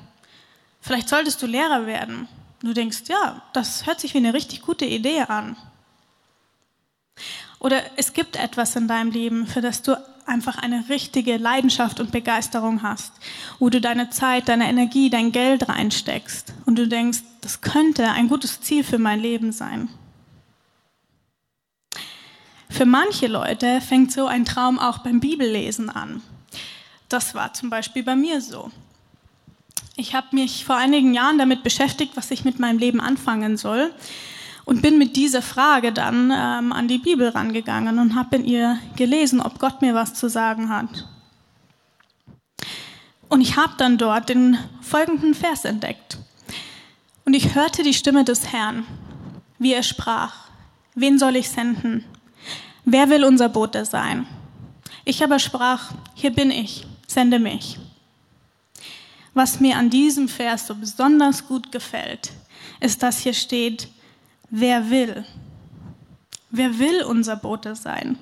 Vielleicht 0.81 1.07
solltest 1.07 1.39
du 1.43 1.45
Lehrer 1.45 1.85
werden. 1.85 2.27
Du 2.63 2.73
denkst, 2.73 3.03
ja, 3.09 3.43
das 3.53 3.85
hört 3.85 3.99
sich 3.99 4.15
wie 4.15 4.17
eine 4.17 4.33
richtig 4.33 4.63
gute 4.63 4.85
Idee 4.85 5.21
an. 5.21 5.55
Oder 7.59 7.83
es 7.95 8.13
gibt 8.13 8.37
etwas 8.37 8.75
in 8.75 8.87
deinem 8.87 9.11
Leben, 9.11 9.45
für 9.45 9.61
das 9.61 9.83
du 9.83 9.95
einfach 10.25 10.57
eine 10.57 10.89
richtige 10.89 11.37
Leidenschaft 11.37 11.99
und 11.99 12.11
Begeisterung 12.11 12.81
hast, 12.81 13.13
wo 13.59 13.69
du 13.69 13.79
deine 13.79 14.09
Zeit, 14.09 14.49
deine 14.49 14.67
Energie, 14.67 15.11
dein 15.11 15.31
Geld 15.31 15.69
reinsteckst 15.69 16.53
und 16.65 16.79
du 16.79 16.87
denkst, 16.87 17.19
das 17.41 17.61
könnte 17.61 18.07
ein 18.09 18.29
gutes 18.29 18.61
Ziel 18.61 18.83
für 18.83 18.99
mein 18.99 19.19
Leben 19.19 19.51
sein. 19.51 19.89
Für 22.69 22.85
manche 22.85 23.27
Leute 23.27 23.81
fängt 23.81 24.11
so 24.11 24.27
ein 24.27 24.45
Traum 24.45 24.79
auch 24.79 24.99
beim 24.99 25.19
Bibellesen 25.19 25.89
an. 25.89 26.21
Das 27.09 27.35
war 27.35 27.53
zum 27.53 27.69
Beispiel 27.69 28.03
bei 28.03 28.15
mir 28.15 28.39
so. 28.39 28.71
Ich 29.97 30.15
habe 30.15 30.27
mich 30.31 30.63
vor 30.63 30.77
einigen 30.77 31.13
Jahren 31.13 31.37
damit 31.37 31.63
beschäftigt, 31.63 32.15
was 32.15 32.31
ich 32.31 32.45
mit 32.45 32.59
meinem 32.59 32.79
Leben 32.79 33.01
anfangen 33.01 33.57
soll 33.57 33.93
und 34.63 34.81
bin 34.81 34.97
mit 34.97 35.17
dieser 35.17 35.41
Frage 35.41 35.91
dann 35.91 36.31
ähm, 36.33 36.71
an 36.71 36.87
die 36.87 36.99
Bibel 36.99 37.27
rangegangen 37.27 37.99
und 37.99 38.15
habe 38.15 38.37
in 38.37 38.45
ihr 38.45 38.79
gelesen, 38.95 39.41
ob 39.41 39.59
Gott 39.59 39.81
mir 39.81 39.93
was 39.93 40.13
zu 40.13 40.29
sagen 40.29 40.69
hat. 40.69 41.07
Und 43.27 43.41
ich 43.41 43.57
habe 43.57 43.73
dann 43.77 43.97
dort 43.97 44.29
den 44.29 44.57
folgenden 44.81 45.33
Vers 45.33 45.65
entdeckt. 45.65 46.20
Und 47.25 47.33
ich 47.33 47.55
hörte 47.55 47.83
die 47.83 47.93
Stimme 47.93 48.23
des 48.23 48.51
Herrn, 48.51 48.85
wie 49.59 49.73
er 49.73 49.83
sprach, 49.83 50.33
wen 50.95 51.19
soll 51.19 51.35
ich 51.35 51.49
senden? 51.49 52.03
Wer 52.83 53.09
will 53.09 53.23
unser 53.23 53.49
Bote 53.49 53.85
sein? 53.85 54.25
Ich 55.05 55.23
aber 55.23 55.39
sprach, 55.39 55.91
hier 56.15 56.31
bin 56.31 56.51
ich, 56.51 56.85
sende 57.07 57.39
mich. 57.39 57.77
Was 59.33 59.59
mir 59.59 59.77
an 59.77 59.89
diesem 59.89 60.27
Vers 60.27 60.67
so 60.67 60.75
besonders 60.75 61.47
gut 61.47 61.71
gefällt, 61.71 62.31
ist, 62.79 63.01
dass 63.01 63.19
hier 63.19 63.33
steht, 63.33 63.87
wer 64.49 64.89
will. 64.89 65.25
Wer 66.49 66.79
will 66.79 67.03
unser 67.03 67.37
Bote 67.37 67.75
sein? 67.75 68.17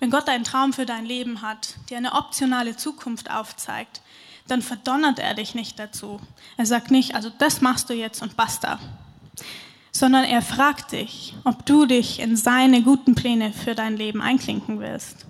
Wenn 0.00 0.10
Gott 0.10 0.28
einen 0.28 0.44
Traum 0.44 0.72
für 0.72 0.86
dein 0.86 1.04
Leben 1.04 1.42
hat, 1.42 1.74
dir 1.90 1.96
eine 1.96 2.12
optionale 2.12 2.76
Zukunft 2.76 3.30
aufzeigt, 3.30 4.00
dann 4.48 4.62
verdonnert 4.62 5.18
er 5.18 5.34
dich 5.34 5.54
nicht 5.54 5.78
dazu. 5.78 6.20
Er 6.56 6.66
sagt 6.66 6.90
nicht, 6.90 7.14
also 7.14 7.30
das 7.38 7.60
machst 7.60 7.88
du 7.90 7.94
jetzt 7.94 8.22
und 8.22 8.36
basta. 8.36 8.78
Sondern 9.92 10.24
er 10.24 10.42
fragt 10.42 10.92
dich, 10.92 11.34
ob 11.44 11.64
du 11.66 11.86
dich 11.86 12.20
in 12.20 12.36
seine 12.36 12.82
guten 12.82 13.14
Pläne 13.14 13.52
für 13.52 13.74
dein 13.74 13.96
Leben 13.96 14.20
einklinken 14.20 14.80
willst. 14.80 15.26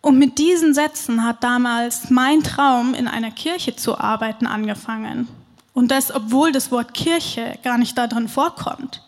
Und 0.00 0.18
mit 0.18 0.38
diesen 0.38 0.74
Sätzen 0.74 1.24
hat 1.24 1.42
damals 1.42 2.10
mein 2.10 2.42
Traum, 2.42 2.94
in 2.94 3.08
einer 3.08 3.30
Kirche 3.30 3.76
zu 3.76 3.98
arbeiten, 3.98 4.46
angefangen. 4.46 5.28
Und 5.74 5.90
das, 5.90 6.14
obwohl 6.14 6.50
das 6.52 6.70
Wort 6.70 6.94
Kirche 6.94 7.58
gar 7.62 7.78
nicht 7.78 7.98
darin 7.98 8.28
vorkommt. 8.28 9.02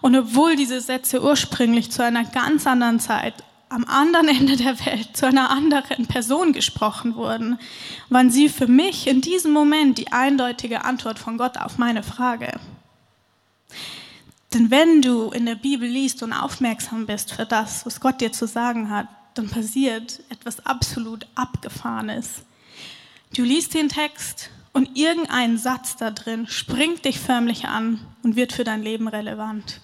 Und 0.00 0.16
obwohl 0.16 0.54
diese 0.54 0.80
Sätze 0.80 1.22
ursprünglich 1.22 1.90
zu 1.90 2.04
einer 2.04 2.24
ganz 2.24 2.66
anderen 2.66 3.00
Zeit 3.00 3.34
am 3.70 3.84
anderen 3.84 4.28
Ende 4.28 4.56
der 4.56 4.84
Welt 4.86 5.16
zu 5.16 5.26
einer 5.26 5.50
anderen 5.50 6.06
Person 6.06 6.52
gesprochen 6.52 7.14
wurden, 7.14 7.58
waren 8.08 8.30
sie 8.30 8.48
für 8.48 8.66
mich 8.66 9.06
in 9.06 9.20
diesem 9.20 9.52
Moment 9.52 9.98
die 9.98 10.12
eindeutige 10.12 10.84
Antwort 10.84 11.18
von 11.18 11.38
Gott 11.38 11.58
auf 11.58 11.78
meine 11.78 12.02
Frage. 12.02 12.58
Denn 14.54 14.70
wenn 14.70 15.02
du 15.02 15.30
in 15.30 15.44
der 15.44 15.56
Bibel 15.56 15.88
liest 15.88 16.22
und 16.22 16.32
aufmerksam 16.32 17.06
bist 17.06 17.32
für 17.32 17.44
das, 17.44 17.84
was 17.84 18.00
Gott 18.00 18.20
dir 18.20 18.32
zu 18.32 18.46
sagen 18.46 18.90
hat, 18.90 19.08
dann 19.34 19.48
passiert 19.48 20.20
etwas 20.30 20.64
absolut 20.64 21.26
Abgefahrenes. 21.34 22.42
Du 23.34 23.42
liest 23.42 23.74
den 23.74 23.88
Text 23.88 24.50
und 24.72 24.96
irgendein 24.96 25.58
Satz 25.58 25.96
da 25.96 26.10
drin 26.10 26.46
springt 26.46 27.04
dich 27.04 27.20
förmlich 27.20 27.66
an 27.66 28.00
und 28.22 28.36
wird 28.36 28.52
für 28.52 28.64
dein 28.64 28.82
Leben 28.82 29.06
relevant. 29.06 29.80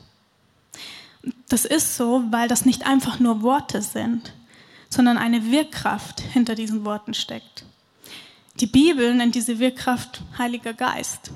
Das 1.49 1.65
ist 1.65 1.97
so, 1.97 2.25
weil 2.31 2.49
das 2.49 2.65
nicht 2.65 2.87
einfach 2.87 3.19
nur 3.19 3.43
Worte 3.43 3.83
sind, 3.83 4.33
sondern 4.91 5.19
eine 5.19 5.51
Wirkkraft 5.51 6.21
hinter 6.21 6.55
diesen 6.55 6.85
Worten 6.85 7.15
steckt. 7.15 7.65
Die 8.61 8.67
Bibel 8.67 9.15
nennt 9.15 9.35
diese 9.35 9.59
Wirkkraft 9.59 10.23
Heiliger 10.39 10.75
Geist. 10.75 11.31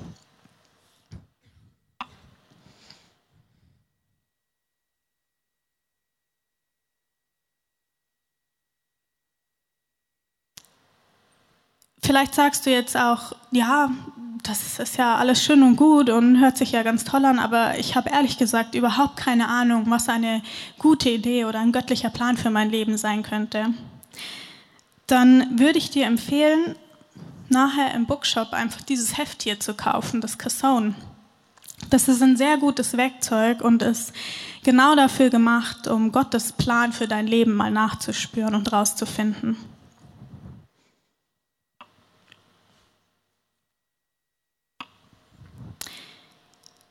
Vielleicht 12.01 12.33
sagst 12.33 12.65
du 12.65 12.71
jetzt 12.71 12.97
auch, 12.97 13.33
ja, 13.51 13.91
das 14.43 14.79
ist 14.79 14.97
ja 14.97 15.15
alles 15.15 15.43
schön 15.43 15.63
und 15.63 15.75
gut 15.75 16.09
und 16.09 16.39
hört 16.39 16.57
sich 16.57 16.71
ja 16.71 16.83
ganz 16.83 17.03
toll 17.03 17.25
an, 17.25 17.39
aber 17.39 17.77
ich 17.77 17.95
habe 17.95 18.09
ehrlich 18.09 18.37
gesagt 18.37 18.75
überhaupt 18.75 19.17
keine 19.17 19.47
Ahnung, 19.47 19.85
was 19.87 20.09
eine 20.09 20.41
gute 20.77 21.09
Idee 21.09 21.45
oder 21.45 21.59
ein 21.59 21.71
göttlicher 21.71 22.09
Plan 22.09 22.37
für 22.37 22.49
mein 22.49 22.69
Leben 22.69 22.97
sein 22.97 23.23
könnte. 23.23 23.67
Dann 25.07 25.59
würde 25.59 25.79
ich 25.79 25.89
dir 25.89 26.05
empfehlen, 26.05 26.75
nachher 27.49 27.93
im 27.95 28.05
Bookshop 28.05 28.53
einfach 28.53 28.81
dieses 28.81 29.17
Heft 29.17 29.43
hier 29.43 29.59
zu 29.59 29.73
kaufen, 29.73 30.21
das 30.21 30.37
Cassone. 30.37 30.95
Das 31.89 32.07
ist 32.07 32.21
ein 32.21 32.37
sehr 32.37 32.57
gutes 32.57 32.97
Werkzeug 32.97 33.61
und 33.61 33.81
ist 33.81 34.13
genau 34.63 34.95
dafür 34.95 35.29
gemacht, 35.29 35.87
um 35.87 36.11
Gottes 36.11 36.51
Plan 36.51 36.93
für 36.93 37.07
dein 37.07 37.25
Leben 37.25 37.55
mal 37.55 37.71
nachzuspüren 37.71 38.53
und 38.53 38.71
rauszufinden. 38.71 39.57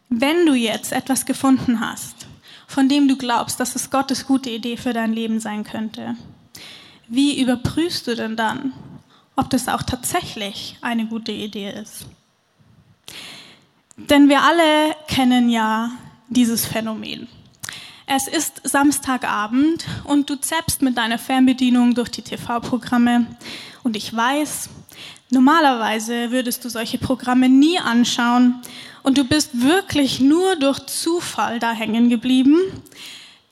Wenn 0.08 0.46
du 0.46 0.54
jetzt 0.54 0.92
etwas 0.92 1.26
gefunden 1.26 1.80
hast, 1.80 2.26
von 2.66 2.88
dem 2.88 3.08
du 3.08 3.16
glaubst, 3.16 3.60
dass 3.60 3.76
es 3.76 3.90
Gottes 3.90 4.26
gute 4.26 4.50
Idee 4.50 4.76
für 4.76 4.92
dein 4.92 5.12
Leben 5.12 5.40
sein 5.40 5.64
könnte, 5.64 6.16
wie 7.08 7.40
überprüfst 7.40 8.06
du 8.06 8.14
denn 8.14 8.36
dann, 8.36 8.72
ob 9.36 9.50
das 9.50 9.68
auch 9.68 9.82
tatsächlich 9.82 10.76
eine 10.80 11.06
gute 11.06 11.32
Idee 11.32 11.70
ist? 11.70 12.06
Denn 13.96 14.28
wir 14.28 14.42
alle 14.42 14.94
kennen 15.08 15.48
ja 15.48 15.90
dieses 16.28 16.64
Phänomen. 16.64 17.28
Es 18.06 18.28
ist 18.28 18.62
Samstagabend 18.64 19.84
und 20.04 20.30
du 20.30 20.36
zappst 20.36 20.80
mit 20.82 20.96
deiner 20.96 21.18
Fernbedienung 21.18 21.94
durch 21.94 22.10
die 22.10 22.22
TV-Programme 22.22 23.26
und 23.82 23.96
ich 23.96 24.14
weiß, 24.14 24.70
normalerweise 25.30 26.30
würdest 26.30 26.64
du 26.64 26.68
solche 26.68 26.98
Programme 26.98 27.48
nie 27.48 27.78
anschauen, 27.78 28.62
und 29.02 29.16
du 29.16 29.24
bist 29.24 29.62
wirklich 29.62 30.20
nur 30.20 30.56
durch 30.56 30.80
Zufall 30.80 31.58
da 31.58 31.72
hängen 31.72 32.10
geblieben. 32.10 32.60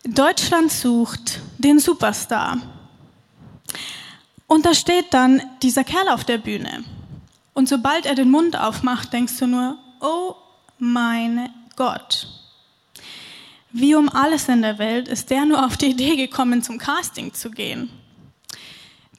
Deutschland 0.05 0.71
sucht 0.71 1.41
den 1.57 1.79
Superstar. 1.79 2.59
Und 4.47 4.67
da 4.67 4.75
steht 4.75 5.15
dann 5.15 5.41
dieser 5.63 5.83
Kerl 5.83 6.09
auf 6.09 6.25
der 6.25 6.37
Bühne. 6.39 6.85
Und 7.55 7.71
sobald 7.71 8.05
er 8.05 8.15
den 8.15 8.31
Mund 8.31 8.59
aufmacht, 8.59 9.15
denkst 9.15 9.39
du 9.39 9.47
nur, 9.47 9.79
oh 10.01 10.35
mein 10.79 11.49
Gott. 11.75 12.29
Wie 13.73 13.95
um 13.95 14.11
alles 14.11 14.49
in 14.49 14.61
der 14.63 14.79
Welt 14.79 15.09
ist 15.09 15.31
der 15.31 15.47
nur 15.47 15.65
auf 15.65 15.79
die 15.79 15.87
Idee 15.87 16.17
gekommen, 16.17 16.63
zum 16.63 16.77
Casting 16.77 17.33
zu 17.33 17.51
gehen. 17.51 17.91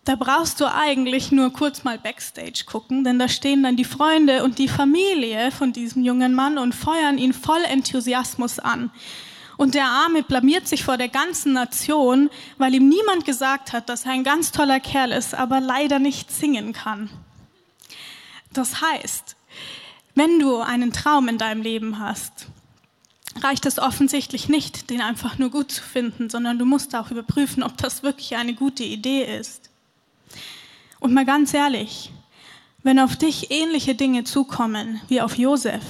Da 0.07 0.15
brauchst 0.15 0.61
du 0.61 0.73
eigentlich 0.73 1.33
nur 1.33 1.51
kurz 1.51 1.83
mal 1.83 1.99
backstage 1.99 2.63
gucken, 2.65 3.03
denn 3.03 3.19
da 3.19 3.27
stehen 3.27 3.61
dann 3.63 3.75
die 3.75 3.83
Freunde 3.83 4.45
und 4.45 4.57
die 4.57 4.69
Familie 4.69 5.51
von 5.51 5.73
diesem 5.73 6.01
jungen 6.01 6.33
Mann 6.33 6.57
und 6.57 6.73
feuern 6.73 7.17
ihn 7.17 7.33
voll 7.33 7.61
Enthusiasmus 7.65 8.57
an. 8.57 8.89
Und 9.57 9.75
der 9.75 9.83
Arme 9.83 10.23
blamiert 10.23 10.65
sich 10.65 10.85
vor 10.85 10.95
der 10.95 11.09
ganzen 11.09 11.51
Nation, 11.51 12.29
weil 12.57 12.73
ihm 12.73 12.87
niemand 12.87 13.25
gesagt 13.25 13.73
hat, 13.73 13.89
dass 13.89 14.05
er 14.05 14.13
ein 14.13 14.23
ganz 14.23 14.53
toller 14.53 14.79
Kerl 14.79 15.11
ist, 15.11 15.35
aber 15.35 15.59
leider 15.59 15.99
nicht 15.99 16.31
singen 16.31 16.71
kann. 16.71 17.09
Das 18.53 18.81
heißt, 18.81 19.35
wenn 20.15 20.39
du 20.39 20.55
einen 20.59 20.93
Traum 20.93 21.27
in 21.27 21.37
deinem 21.37 21.61
Leben 21.61 21.99
hast, 21.99 22.47
reicht 23.43 23.65
es 23.65 23.77
offensichtlich 23.77 24.47
nicht, 24.47 24.89
den 24.89 25.01
einfach 25.01 25.37
nur 25.37 25.49
gut 25.49 25.69
zu 25.69 25.83
finden, 25.83 26.29
sondern 26.29 26.57
du 26.57 26.63
musst 26.63 26.95
auch 26.95 27.11
überprüfen, 27.11 27.61
ob 27.61 27.75
das 27.75 28.03
wirklich 28.03 28.37
eine 28.37 28.53
gute 28.53 28.85
Idee 28.85 29.37
ist. 29.37 29.66
Und 30.99 31.13
mal 31.13 31.25
ganz 31.25 31.53
ehrlich, 31.53 32.11
wenn 32.83 32.99
auf 32.99 33.15
dich 33.15 33.51
ähnliche 33.51 33.95
Dinge 33.95 34.23
zukommen 34.23 35.01
wie 35.07 35.21
auf 35.21 35.37
Josef, 35.37 35.83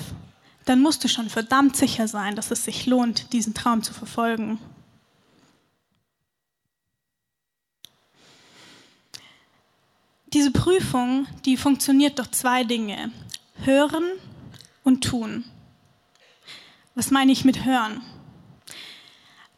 dann 0.66 0.82
musst 0.82 1.04
du 1.04 1.08
schon 1.08 1.30
verdammt 1.30 1.78
sicher 1.78 2.08
sein, 2.08 2.36
dass 2.36 2.52
es 2.52 2.66
sich 2.66 2.86
lohnt, 2.86 3.32
diesen 3.34 3.54
Traum 3.54 3.84
zu 3.84 3.94
verfolgen. 3.94 4.60
Diese 10.34 10.52
Prüfung, 10.52 11.26
die 11.46 11.56
funktioniert 11.56 12.20
durch 12.20 12.32
zwei 12.32 12.66
Dinge. 12.66 13.12
Hören 13.64 14.04
und 14.84 15.04
tun. 15.04 15.46
Was 16.96 17.12
meine 17.12 17.32
ich 17.32 17.46
mit 17.46 17.64
hören? 17.64 18.02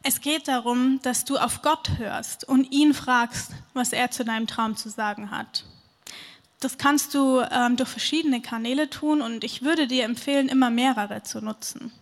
Es 0.02 0.22
geht 0.22 0.48
darum, 0.48 0.98
dass 1.02 1.26
du 1.26 1.36
auf 1.36 1.60
Gott 1.60 1.98
hörst 1.98 2.44
und 2.44 2.72
ihn 2.72 2.94
fragst, 2.94 3.50
was 3.74 3.92
er 3.92 4.10
zu 4.10 4.24
deinem 4.24 4.46
Traum 4.46 4.76
zu 4.76 4.88
sagen 4.88 5.30
hat. 5.30 5.64
Das 6.58 6.78
kannst 6.78 7.14
du 7.14 7.40
ähm, 7.40 7.76
durch 7.76 7.88
verschiedene 7.88 8.40
Kanäle 8.40 8.88
tun 8.88 9.20
und 9.20 9.44
ich 9.44 9.62
würde 9.62 9.86
dir 9.86 10.04
empfehlen, 10.04 10.48
immer 10.48 10.70
mehrere 10.70 11.22
zu 11.22 11.42
nutzen. 11.42 11.92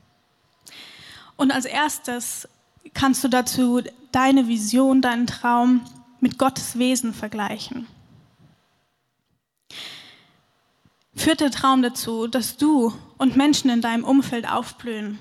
Und 1.37 1.51
als 1.51 1.65
erstes 1.65 2.49
kannst 2.95 3.23
du 3.25 3.29
dazu 3.29 3.83
deine 4.13 4.47
Vision, 4.47 5.03
deinen 5.03 5.27
Traum 5.27 5.85
mit 6.21 6.39
Gottes 6.39 6.79
Wesen 6.79 7.15
vergleichen. 7.15 7.87
Führt 11.17 11.41
der 11.41 11.51
Traum 11.51 11.83
dazu, 11.83 12.29
dass 12.29 12.57
du 12.57 12.93
und 13.17 13.37
Menschen 13.37 13.71
in 13.71 13.81
deinem 13.81 14.05
Umfeld 14.05 14.49
aufblühen 14.49 15.19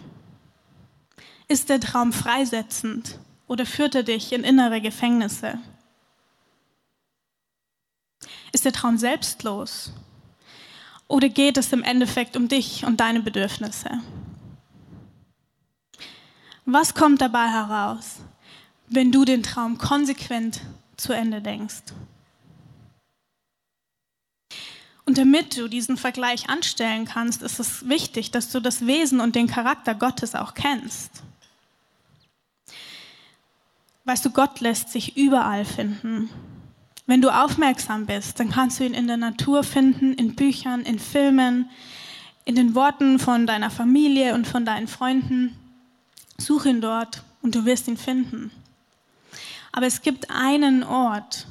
ist 1.48 1.70
der 1.70 1.80
Traum 1.80 2.12
freisetzend 2.14 3.20
oder 3.48 3.66
führt 3.66 3.96
er 3.96 4.04
dich 4.04 4.34
in 4.34 4.44
innere 4.44 4.82
Gefängnisse? 4.82 5.60
Ist 8.52 8.66
der 8.66 8.74
Traum 8.74 8.98
selbstlos? 8.98 9.92
Oder 11.08 11.30
geht 11.30 11.58
es 11.58 11.72
im 11.72 11.84
Endeffekt 11.84 12.36
um 12.36 12.48
dich 12.50 12.86
und 12.86 13.00
deine 13.00 13.22
Bedürfnisse? 13.22 14.02
Was 16.66 16.94
kommt 16.94 17.22
dabei 17.22 17.48
heraus, 17.48 18.18
wenn 18.88 19.12
du 19.12 19.24
den 19.24 19.42
Traum 19.42 19.78
konsequent 19.78 20.62
zu 20.98 21.14
Ende 21.14 21.42
denkst? 21.42 21.94
Und 25.06 25.18
damit 25.18 25.58
du 25.58 25.70
diesen 25.70 25.96
Vergleich 25.96 26.50
anstellen 26.50 27.06
kannst, 27.06 27.42
ist 27.42 27.62
es 27.62 27.88
wichtig, 27.88 28.32
dass 28.32 28.52
du 28.52 28.60
das 28.60 28.86
Wesen 28.86 29.22
und 29.22 29.36
den 29.36 29.48
Charakter 29.48 29.96
Gottes 29.96 30.36
auch 30.36 30.54
kennst. 30.54 31.24
Weißt 34.08 34.24
du, 34.24 34.30
Gott 34.30 34.62
lässt 34.62 34.88
sich 34.88 35.18
überall 35.18 35.66
finden. 35.66 36.30
Wenn 37.08 37.22
du 37.22 37.30
aufmerksam 37.30 38.06
bist, 38.06 38.40
dann 38.40 38.50
kannst 38.50 38.80
du 38.80 38.86
ihn 38.86 38.94
in 38.94 39.06
der 39.06 39.18
Natur 39.18 39.66
finden, 39.66 40.14
in 40.14 40.34
Büchern, 40.34 40.84
in 40.84 40.98
Filmen, 40.98 41.70
in 42.46 42.56
den 42.56 42.74
Worten 42.74 43.20
von 43.20 43.46
deiner 43.46 43.70
Familie 43.70 44.34
und 44.34 44.48
von 44.48 44.64
deinen 44.64 44.88
Freunden. 44.88 45.58
Such 46.38 46.68
ihn 46.68 46.80
dort 46.80 47.22
und 47.42 47.54
du 47.54 47.66
wirst 47.66 47.90
ihn 47.90 47.98
finden. 47.98 48.50
Aber 49.74 49.88
es 49.88 50.02
gibt 50.02 50.32
einen 50.32 50.86
Ort, 50.86 51.46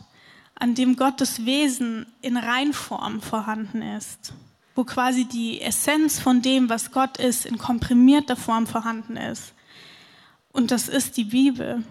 an 0.55 0.75
dem 0.75 0.97
Gottes 0.97 1.45
Wesen 1.45 2.07
in 2.23 2.39
Reinform 2.39 3.21
vorhanden 3.21 3.83
ist, 3.83 4.33
wo 4.75 4.85
quasi 4.85 5.27
die 5.27 5.61
Essenz 5.61 6.19
von 6.19 6.41
dem, 6.41 6.71
was 6.71 6.91
Gott 6.91 7.19
ist, 7.19 7.45
in 7.45 7.59
komprimierter 7.59 8.35
Form 8.35 8.67
vorhanden 8.67 9.19
ist. 9.19 9.53
Und 10.53 10.71
das 10.71 10.89
ist 10.89 11.19
die 11.19 11.25
Bibel. 11.25 11.85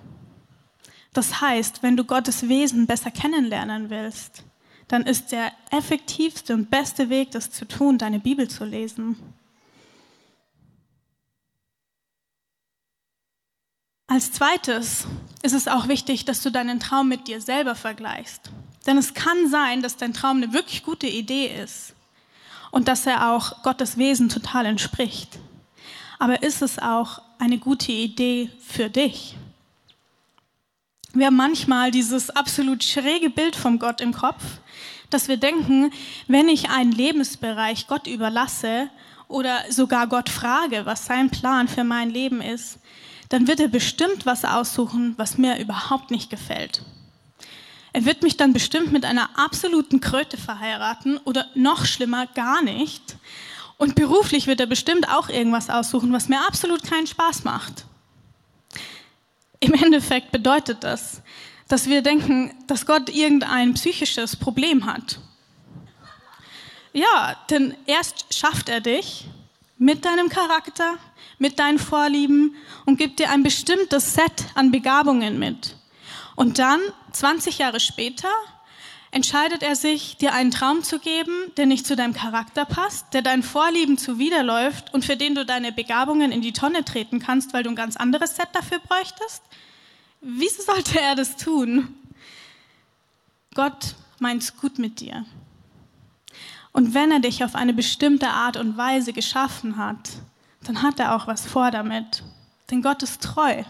Das 1.16 1.40
heißt, 1.40 1.82
wenn 1.82 1.96
du 1.96 2.04
Gottes 2.04 2.50
Wesen 2.50 2.88
besser 2.88 3.10
kennenlernen 3.10 3.90
willst, 3.90 4.44
dann 4.90 5.04
ist 5.04 5.32
der 5.32 5.50
effektivste 5.72 6.54
und 6.54 6.70
beste 6.70 7.10
Weg, 7.10 7.32
das 7.32 7.52
zu 7.52 7.66
tun, 7.66 7.98
deine 7.98 8.20
Bibel 8.20 8.50
zu 8.50 8.66
lesen. 8.66 9.16
Als 14.08 14.34
zweites 14.34 15.08
ist 15.42 15.54
es 15.54 15.70
auch 15.70 15.88
wichtig, 15.88 16.26
dass 16.26 16.44
du 16.44 16.52
deinen 16.52 16.82
Traum 16.82 17.08
mit 17.08 17.30
dir 17.30 17.40
selber 17.40 17.76
vergleichst. 17.76 18.52
Denn 18.86 18.98
es 18.98 19.14
kann 19.14 19.50
sein, 19.50 19.82
dass 19.82 19.96
dein 19.96 20.14
Traum 20.14 20.44
eine 20.44 20.52
wirklich 20.52 20.84
gute 20.84 21.08
Idee 21.08 21.48
ist 21.48 21.96
und 22.72 22.90
dass 22.90 23.06
er 23.06 23.32
auch 23.32 23.64
Gottes 23.64 23.98
Wesen 23.98 24.28
total 24.28 24.66
entspricht. 24.66 25.40
Aber 26.20 26.44
ist 26.44 26.62
es 26.62 26.78
auch 26.78 27.22
eine 27.40 27.58
gute 27.58 27.94
Idee 27.94 28.52
für 28.60 28.90
dich? 28.90 29.38
Wir 31.16 31.28
haben 31.28 31.38
manchmal 31.38 31.92
dieses 31.92 32.30
absolut 32.30 32.84
schräge 32.84 33.30
Bild 33.30 33.56
vom 33.56 33.80
Gott 33.80 34.02
im 34.02 34.14
Kopf, 34.14 34.44
dass 35.10 35.30
wir 35.30 35.38
denken, 35.38 35.94
wenn 36.28 36.50
ich 36.50 36.70
einen 36.70 36.92
Lebensbereich 36.92 37.88
Gott 37.88 38.06
überlasse 38.06 38.90
oder 39.30 39.60
sogar 39.70 40.08
Gott 40.08 40.28
frage, 40.30 40.86
was 40.86 41.06
sein 41.06 41.30
Plan 41.30 41.70
für 41.70 41.86
mein 41.86 42.10
Leben 42.10 42.42
ist, 42.42 42.80
dann 43.30 43.48
wird 43.48 43.62
er 43.62 43.70
bestimmt 43.70 44.26
was 44.26 44.44
aussuchen, 44.44 45.14
was 45.16 45.38
mir 45.38 45.58
überhaupt 45.58 46.12
nicht 46.12 46.30
gefällt. 46.30 46.82
Er 47.94 48.04
wird 48.04 48.22
mich 48.22 48.36
dann 48.36 48.52
bestimmt 48.52 48.92
mit 48.92 49.06
einer 49.06 49.40
absoluten 49.40 50.02
Kröte 50.02 50.36
verheiraten 50.36 51.18
oder 51.24 51.46
noch 51.56 51.86
schlimmer 51.86 52.28
gar 52.28 52.62
nicht. 52.62 53.16
Und 53.78 53.96
beruflich 53.96 54.48
wird 54.48 54.60
er 54.60 54.68
bestimmt 54.68 55.08
auch 55.08 55.30
irgendwas 55.30 55.70
aussuchen, 55.70 56.12
was 56.12 56.28
mir 56.28 56.46
absolut 56.46 56.84
keinen 56.84 57.08
Spaß 57.08 57.46
macht. 57.46 57.86
Im 59.60 59.74
Endeffekt 59.74 60.32
bedeutet 60.32 60.84
das, 60.84 61.22
dass 61.68 61.88
wir 61.88 62.02
denken, 62.02 62.54
dass 62.68 62.86
Gott 62.86 63.10
irgendein 63.10 63.74
psychisches 63.74 64.36
Problem 64.36 64.86
hat. 64.86 65.20
Ja, 66.94 67.36
denn 67.50 67.76
erst 67.86 68.34
schafft 68.34 68.70
er 68.70 68.80
dich 68.80 69.28
mit 69.78 70.06
deinem 70.06 70.30
Charakter, 70.30 70.98
mit 71.40 71.60
deinen 71.60 71.80
Vorlieben 71.80 72.56
und 72.86 72.98
gibt 72.98 73.20
dir 73.20 73.30
ein 73.32 73.44
bestimmtes 73.44 74.14
Set 74.14 74.46
an 74.54 74.72
Begabungen 74.72 75.38
mit. 75.38 75.76
Und 76.36 76.60
dann, 76.60 76.80
20 77.12 77.58
Jahre 77.58 77.80
später, 77.80 78.30
entscheidet 79.16 79.64
er 79.64 79.78
sich, 79.78 80.18
dir 80.18 80.34
einen 80.34 80.52
Traum 80.52 80.84
zu 80.84 81.00
geben, 81.00 81.32
der 81.56 81.66
nicht 81.66 81.88
zu 81.88 81.96
deinem 81.96 82.14
Charakter 82.14 82.66
passt, 82.66 83.14
der 83.14 83.22
deinen 83.22 83.44
Vorlieben 83.44 83.98
zuwiderläuft 83.98 84.94
und 84.94 85.06
für 85.06 85.16
den 85.16 85.36
du 85.36 85.46
deine 85.46 85.72
Begabungen 85.72 86.34
in 86.34 86.42
die 86.42 86.52
Tonne 86.52 86.84
treten 86.84 87.20
kannst, 87.20 87.54
weil 87.54 87.64
du 87.64 87.70
ein 87.70 87.78
ganz 87.78 87.96
anderes 87.96 88.36
Set 88.36 88.50
dafür 88.52 88.80
bräuchtest? 88.80 89.42
Wieso 90.20 90.64
sollte 90.64 91.00
er 91.00 91.16
das 91.16 91.38
tun? 91.38 91.96
Gott 93.54 93.96
meint's 94.20 94.58
gut 94.58 94.80
mit 94.80 95.00
dir. 95.00 95.26
Und 96.74 96.94
wenn 96.94 97.10
er 97.10 97.22
dich 97.22 97.42
auf 97.46 97.56
eine 97.56 97.74
bestimmte 97.74 98.28
Art 98.28 98.58
und 98.58 98.76
Weise 98.76 99.14
geschaffen 99.14 99.78
hat, 99.78 100.10
dann 100.66 100.82
hat 100.82 101.00
er 101.00 101.16
auch 101.16 101.26
was 101.26 101.46
vor 101.46 101.72
damit. 101.72 102.22
Denn 102.70 102.82
Gott 102.82 103.02
ist 103.02 103.24
treu. 103.24 103.64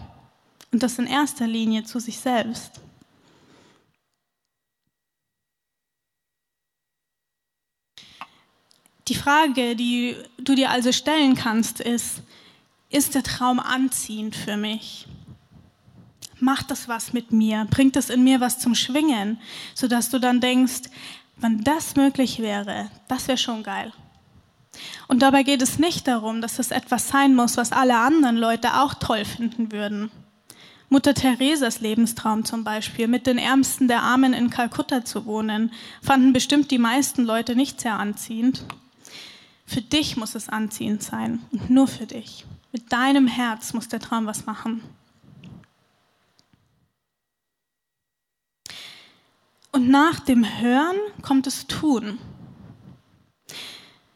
Und 0.72 0.82
das 0.82 0.98
in 0.98 1.06
erster 1.06 1.46
Linie 1.46 1.84
zu 1.84 2.00
sich 2.00 2.18
selbst. 2.18 2.80
Die 9.08 9.14
Frage, 9.14 9.76
die 9.76 10.16
du 10.38 10.54
dir 10.54 10.70
also 10.70 10.90
stellen 10.90 11.36
kannst, 11.36 11.80
ist, 11.80 12.22
ist 12.90 13.14
der 13.14 13.22
Traum 13.22 13.60
anziehend 13.60 14.34
für 14.34 14.56
mich? 14.56 15.06
Macht 16.40 16.70
das 16.70 16.88
was 16.88 17.12
mit 17.12 17.32
mir? 17.32 17.66
Bringt 17.70 17.96
es 17.96 18.10
in 18.10 18.24
mir 18.24 18.40
was 18.40 18.58
zum 18.58 18.74
Schwingen, 18.74 19.38
sodass 19.74 20.10
du 20.10 20.18
dann 20.18 20.40
denkst, 20.40 20.90
wenn 21.36 21.62
das 21.62 21.96
möglich 21.96 22.40
wäre, 22.40 22.90
das 23.08 23.28
wäre 23.28 23.38
schon 23.38 23.62
geil. 23.62 23.92
Und 25.08 25.22
dabei 25.22 25.42
geht 25.42 25.62
es 25.62 25.78
nicht 25.78 26.06
darum, 26.06 26.40
dass 26.40 26.58
es 26.58 26.70
etwas 26.70 27.08
sein 27.08 27.34
muss, 27.34 27.56
was 27.56 27.72
alle 27.72 27.96
anderen 27.96 28.36
Leute 28.36 28.80
auch 28.80 28.94
toll 28.94 29.24
finden 29.24 29.72
würden. 29.72 30.10
Mutter 30.88 31.14
Theresas 31.14 31.80
Lebenstraum 31.80 32.44
zum 32.44 32.64
Beispiel, 32.64 33.08
mit 33.08 33.26
den 33.26 33.38
Ärmsten 33.38 33.88
der 33.88 34.02
Armen 34.02 34.32
in 34.32 34.50
Kalkutta 34.50 35.04
zu 35.04 35.26
wohnen, 35.26 35.72
fanden 36.02 36.32
bestimmt 36.32 36.70
die 36.70 36.78
meisten 36.78 37.24
Leute 37.24 37.56
nicht 37.56 37.80
sehr 37.80 37.98
anziehend. 37.98 38.64
Für 39.66 39.82
dich 39.82 40.16
muss 40.16 40.34
es 40.36 40.48
anziehend 40.48 41.02
sein 41.02 41.42
und 41.50 41.70
nur 41.70 41.88
für 41.88 42.06
dich. 42.06 42.46
Mit 42.72 42.92
deinem 42.92 43.26
Herz 43.26 43.72
muss 43.72 43.88
der 43.88 44.00
Traum 44.00 44.26
was 44.26 44.46
machen. 44.46 44.82
Und 49.72 49.90
nach 49.90 50.20
dem 50.20 50.44
Hören 50.60 50.96
kommt 51.20 51.46
das 51.46 51.66
Tun. 51.66 52.18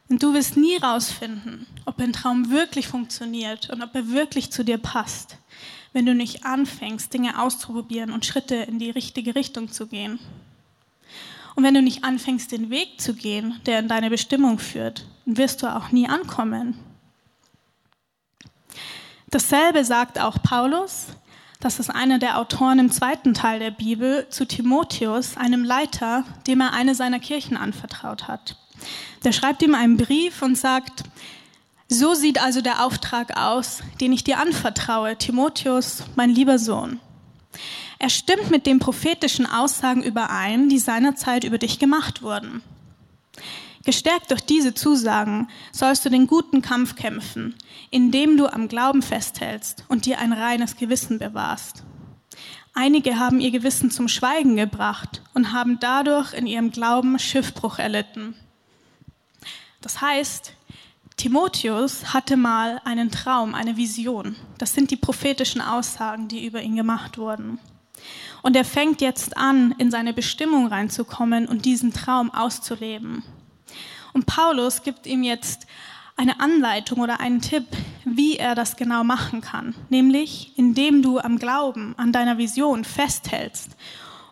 Und 0.09 0.23
du 0.23 0.33
wirst 0.33 0.57
nie 0.57 0.75
rausfinden, 0.77 1.67
ob 1.85 1.99
ein 1.99 2.13
Traum 2.13 2.49
wirklich 2.49 2.87
funktioniert 2.87 3.69
und 3.69 3.81
ob 3.81 3.93
er 3.93 4.09
wirklich 4.09 4.51
zu 4.51 4.65
dir 4.65 4.77
passt, 4.77 5.37
wenn 5.93 6.05
du 6.05 6.15
nicht 6.15 6.45
anfängst, 6.45 7.13
Dinge 7.13 7.39
auszuprobieren 7.39 8.11
und 8.11 8.25
Schritte 8.25 8.55
in 8.55 8.79
die 8.79 8.89
richtige 8.89 9.35
Richtung 9.35 9.71
zu 9.71 9.87
gehen. 9.87 10.19
Und 11.55 11.63
wenn 11.63 11.73
du 11.73 11.81
nicht 11.81 12.03
anfängst, 12.03 12.51
den 12.51 12.69
Weg 12.69 13.01
zu 13.01 13.13
gehen, 13.13 13.59
der 13.65 13.79
in 13.79 13.87
deine 13.87 14.09
Bestimmung 14.09 14.59
führt, 14.59 15.05
wirst 15.25 15.61
du 15.63 15.67
auch 15.67 15.91
nie 15.91 16.07
ankommen. 16.07 16.77
Dasselbe 19.29 19.85
sagt 19.85 20.19
auch 20.19 20.41
Paulus, 20.43 21.07
das 21.61 21.79
ist 21.79 21.89
einer 21.89 22.19
der 22.19 22.39
Autoren 22.39 22.79
im 22.79 22.91
zweiten 22.91 23.33
Teil 23.33 23.59
der 23.59 23.71
Bibel, 23.71 24.27
zu 24.29 24.47
Timotheus, 24.47 25.37
einem 25.37 25.63
Leiter, 25.63 26.25
dem 26.47 26.59
er 26.59 26.73
eine 26.73 26.95
seiner 26.95 27.19
Kirchen 27.19 27.55
anvertraut 27.55 28.27
hat. 28.27 28.57
Der 29.23 29.31
schreibt 29.31 29.61
ihm 29.61 29.75
einen 29.75 29.97
Brief 29.97 30.41
und 30.41 30.57
sagt, 30.57 31.03
so 31.87 32.13
sieht 32.13 32.41
also 32.41 32.61
der 32.61 32.83
Auftrag 32.83 33.37
aus, 33.37 33.83
den 33.99 34.11
ich 34.11 34.23
dir 34.23 34.39
anvertraue, 34.39 35.17
Timotheus, 35.17 36.03
mein 36.15 36.31
lieber 36.31 36.57
Sohn. 36.57 36.99
Er 38.01 38.09
stimmt 38.09 38.49
mit 38.49 38.65
den 38.65 38.79
prophetischen 38.79 39.45
Aussagen 39.45 40.01
überein, 40.01 40.69
die 40.69 40.79
seinerzeit 40.79 41.43
über 41.43 41.59
dich 41.59 41.77
gemacht 41.77 42.23
wurden. 42.23 42.63
Gestärkt 43.85 44.31
durch 44.31 44.41
diese 44.41 44.73
Zusagen 44.73 45.49
sollst 45.71 46.03
du 46.03 46.09
den 46.09 46.25
guten 46.25 46.63
Kampf 46.63 46.95
kämpfen, 46.95 47.53
indem 47.91 48.37
du 48.37 48.51
am 48.51 48.67
Glauben 48.67 49.03
festhältst 49.03 49.85
und 49.87 50.07
dir 50.07 50.17
ein 50.17 50.33
reines 50.33 50.77
Gewissen 50.77 51.19
bewahrst. 51.19 51.83
Einige 52.73 53.19
haben 53.19 53.39
ihr 53.39 53.51
Gewissen 53.51 53.91
zum 53.91 54.07
Schweigen 54.07 54.55
gebracht 54.55 55.21
und 55.35 55.53
haben 55.53 55.77
dadurch 55.79 56.33
in 56.33 56.47
ihrem 56.47 56.71
Glauben 56.71 57.19
Schiffbruch 57.19 57.77
erlitten. 57.77 58.33
Das 59.79 60.01
heißt, 60.01 60.53
Timotheus 61.17 62.15
hatte 62.15 62.35
mal 62.35 62.81
einen 62.83 63.11
Traum, 63.11 63.53
eine 63.53 63.77
Vision. 63.77 64.35
Das 64.57 64.73
sind 64.73 64.89
die 64.89 64.97
prophetischen 64.97 65.61
Aussagen, 65.61 66.29
die 66.29 66.47
über 66.47 66.63
ihn 66.63 66.75
gemacht 66.75 67.19
wurden. 67.19 67.59
Und 68.41 68.55
er 68.55 68.65
fängt 68.65 69.01
jetzt 69.01 69.37
an, 69.37 69.73
in 69.77 69.91
seine 69.91 70.13
Bestimmung 70.13 70.67
reinzukommen 70.67 71.47
und 71.47 71.65
diesen 71.65 71.93
Traum 71.93 72.33
auszuleben. 72.33 73.23
Und 74.13 74.25
Paulus 74.25 74.83
gibt 74.83 75.05
ihm 75.05 75.23
jetzt 75.23 75.67
eine 76.17 76.39
Anleitung 76.39 76.99
oder 76.99 77.19
einen 77.19 77.41
Tipp, 77.41 77.65
wie 78.05 78.37
er 78.37 78.55
das 78.55 78.75
genau 78.75 79.03
machen 79.03 79.41
kann. 79.41 79.75
Nämlich, 79.89 80.53
indem 80.57 81.01
du 81.01 81.19
am 81.19 81.37
Glauben, 81.37 81.95
an 81.97 82.11
deiner 82.11 82.37
Vision 82.37 82.83
festhältst 82.83 83.71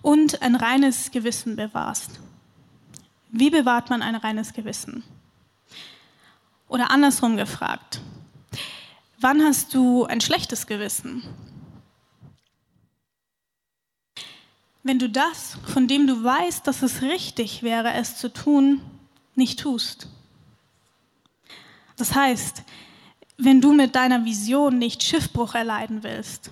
und 0.01 0.41
ein 0.41 0.55
reines 0.55 1.11
Gewissen 1.11 1.55
bewahrst. 1.55 2.19
Wie 3.31 3.49
bewahrt 3.49 3.89
man 3.89 4.01
ein 4.01 4.15
reines 4.15 4.53
Gewissen? 4.53 5.03
Oder 6.67 6.91
andersrum 6.91 7.37
gefragt, 7.37 8.01
wann 9.19 9.41
hast 9.41 9.73
du 9.73 10.05
ein 10.05 10.21
schlechtes 10.21 10.67
Gewissen? 10.67 11.23
Wenn 14.89 14.97
du 14.97 15.07
das, 15.07 15.59
von 15.67 15.87
dem 15.87 16.07
du 16.07 16.23
weißt, 16.23 16.65
dass 16.65 16.81
es 16.81 17.03
richtig 17.03 17.61
wäre, 17.61 17.93
es 17.93 18.17
zu 18.17 18.33
tun, 18.33 18.81
nicht 19.35 19.59
tust. 19.59 20.07
Das 21.95 22.15
heißt, 22.15 22.63
wenn 23.37 23.61
du 23.61 23.71
mit 23.71 23.93
deiner 23.93 24.25
Vision 24.25 24.79
nicht 24.79 25.03
Schiffbruch 25.03 25.53
erleiden 25.53 26.01
willst, 26.01 26.49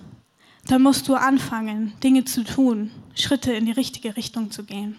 dann 0.66 0.82
musst 0.82 1.08
du 1.08 1.16
anfangen, 1.16 1.94
Dinge 2.04 2.26
zu 2.26 2.44
tun, 2.44 2.92
Schritte 3.16 3.52
in 3.54 3.66
die 3.66 3.72
richtige 3.72 4.16
Richtung 4.16 4.52
zu 4.52 4.62
gehen. 4.62 4.96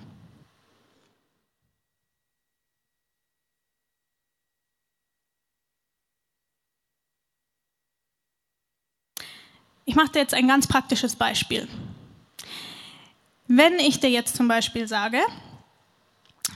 Ich 9.85 9.95
mache 9.95 10.11
dir 10.11 10.19
jetzt 10.19 10.33
ein 10.33 10.49
ganz 10.49 10.67
praktisches 10.67 11.15
Beispiel. 11.15 11.69
Wenn 13.51 13.79
ich 13.79 13.99
dir 13.99 14.11
jetzt 14.11 14.35
zum 14.35 14.47
Beispiel 14.47 14.87
sage, 14.87 15.19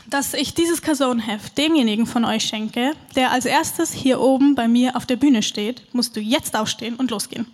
dass 0.06 0.36
ich 0.36 0.54
dieses 0.54 0.84
Kasonheft 0.84 1.58
demjenigen 1.58 2.06
von 2.06 2.24
euch 2.24 2.44
schenke, 2.44 2.94
der 3.16 3.32
als 3.32 3.46
erstes 3.46 3.92
hier 3.92 4.22
oben 4.22 4.54
bei 4.54 4.68
mir 4.68 4.96
auf 4.96 5.08
der 5.08 5.16
Bühne 5.16 5.42
steht, 5.42 5.92
musst 5.96 6.16
du 6.16 6.20
jetzt 6.20 6.56
aufstehen 6.56 6.96
und 6.98 7.10
losgehen. 7.10 7.48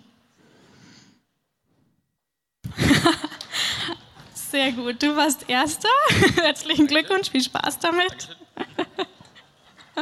Sehr 4.34 4.72
gut, 4.72 5.02
du 5.02 5.16
warst 5.16 5.48
Erster. 5.48 5.88
Herzlichen 6.34 6.86
Glückwunsch, 6.86 7.30
viel 7.30 7.42
Spaß 7.42 7.78
damit. 7.78 8.36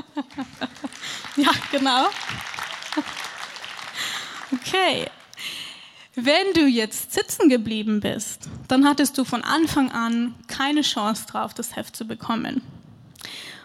ja, 1.36 1.52
genau. 1.70 2.08
Okay, 4.52 5.06
wenn 6.16 6.52
du 6.54 6.66
jetzt 6.66 7.12
sitzen 7.12 7.48
geblieben 7.48 8.00
bist, 8.00 8.48
dann 8.68 8.86
hattest 8.86 9.18
du 9.18 9.24
von 9.24 9.42
Anfang 9.42 9.90
an 9.90 10.34
keine 10.46 10.82
Chance 10.82 11.26
drauf, 11.26 11.54
das 11.54 11.74
Heft 11.74 11.96
zu 11.96 12.06
bekommen. 12.06 12.62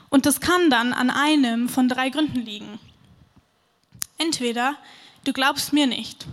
Und 0.10 0.26
das 0.26 0.40
kann 0.40 0.70
dann 0.70 0.94
an 0.94 1.10
einem 1.10 1.70
von 1.70 1.90
drei 1.90 2.10
Gründen 2.10 2.40
liegen. 2.40 2.80
Entweder 4.18 4.76
du 5.26 5.34
glaubst 5.34 5.74
mir 5.74 5.88
nicht. 5.88 6.26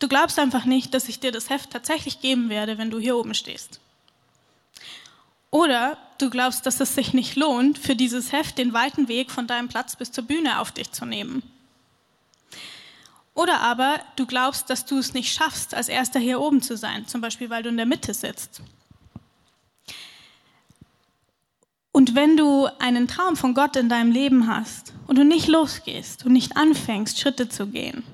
Du 0.00 0.08
glaubst 0.08 0.38
einfach 0.38 0.64
nicht, 0.64 0.92
dass 0.92 1.08
ich 1.08 1.20
dir 1.20 1.32
das 1.32 1.48
Heft 1.48 1.70
tatsächlich 1.70 2.20
geben 2.20 2.48
werde, 2.48 2.78
wenn 2.78 2.90
du 2.90 2.98
hier 2.98 3.16
oben 3.16 3.34
stehst. 3.34 3.80
Oder 5.50 5.96
du 6.18 6.28
glaubst, 6.28 6.66
dass 6.66 6.80
es 6.80 6.94
sich 6.94 7.14
nicht 7.14 7.36
lohnt, 7.36 7.78
für 7.78 7.96
dieses 7.96 8.32
Heft 8.32 8.58
den 8.58 8.72
weiten 8.72 9.08
Weg 9.08 9.30
von 9.30 9.46
deinem 9.46 9.68
Platz 9.68 9.96
bis 9.96 10.12
zur 10.12 10.24
Bühne 10.24 10.60
auf 10.60 10.72
dich 10.72 10.92
zu 10.92 11.06
nehmen. 11.06 11.42
Oder 13.36 13.60
aber 13.60 14.00
du 14.16 14.24
glaubst, 14.24 14.70
dass 14.70 14.86
du 14.86 14.96
es 14.96 15.12
nicht 15.12 15.32
schaffst, 15.32 15.74
als 15.74 15.88
erster 15.88 16.18
hier 16.18 16.40
oben 16.40 16.62
zu 16.62 16.74
sein, 16.76 17.06
zum 17.06 17.20
Beispiel 17.20 17.50
weil 17.50 17.62
du 17.62 17.68
in 17.68 17.76
der 17.76 17.84
Mitte 17.84 18.14
sitzt. 18.14 18.62
Und 21.92 22.14
wenn 22.14 22.38
du 22.38 22.66
einen 22.78 23.08
Traum 23.08 23.36
von 23.36 23.52
Gott 23.52 23.76
in 23.76 23.90
deinem 23.90 24.10
Leben 24.10 24.46
hast 24.48 24.94
und 25.06 25.18
du 25.18 25.24
nicht 25.24 25.48
losgehst 25.48 26.24
und 26.24 26.32
nicht 26.32 26.56
anfängst, 26.56 27.20
Schritte 27.20 27.48
zu 27.50 27.66
gehen, 27.66 28.04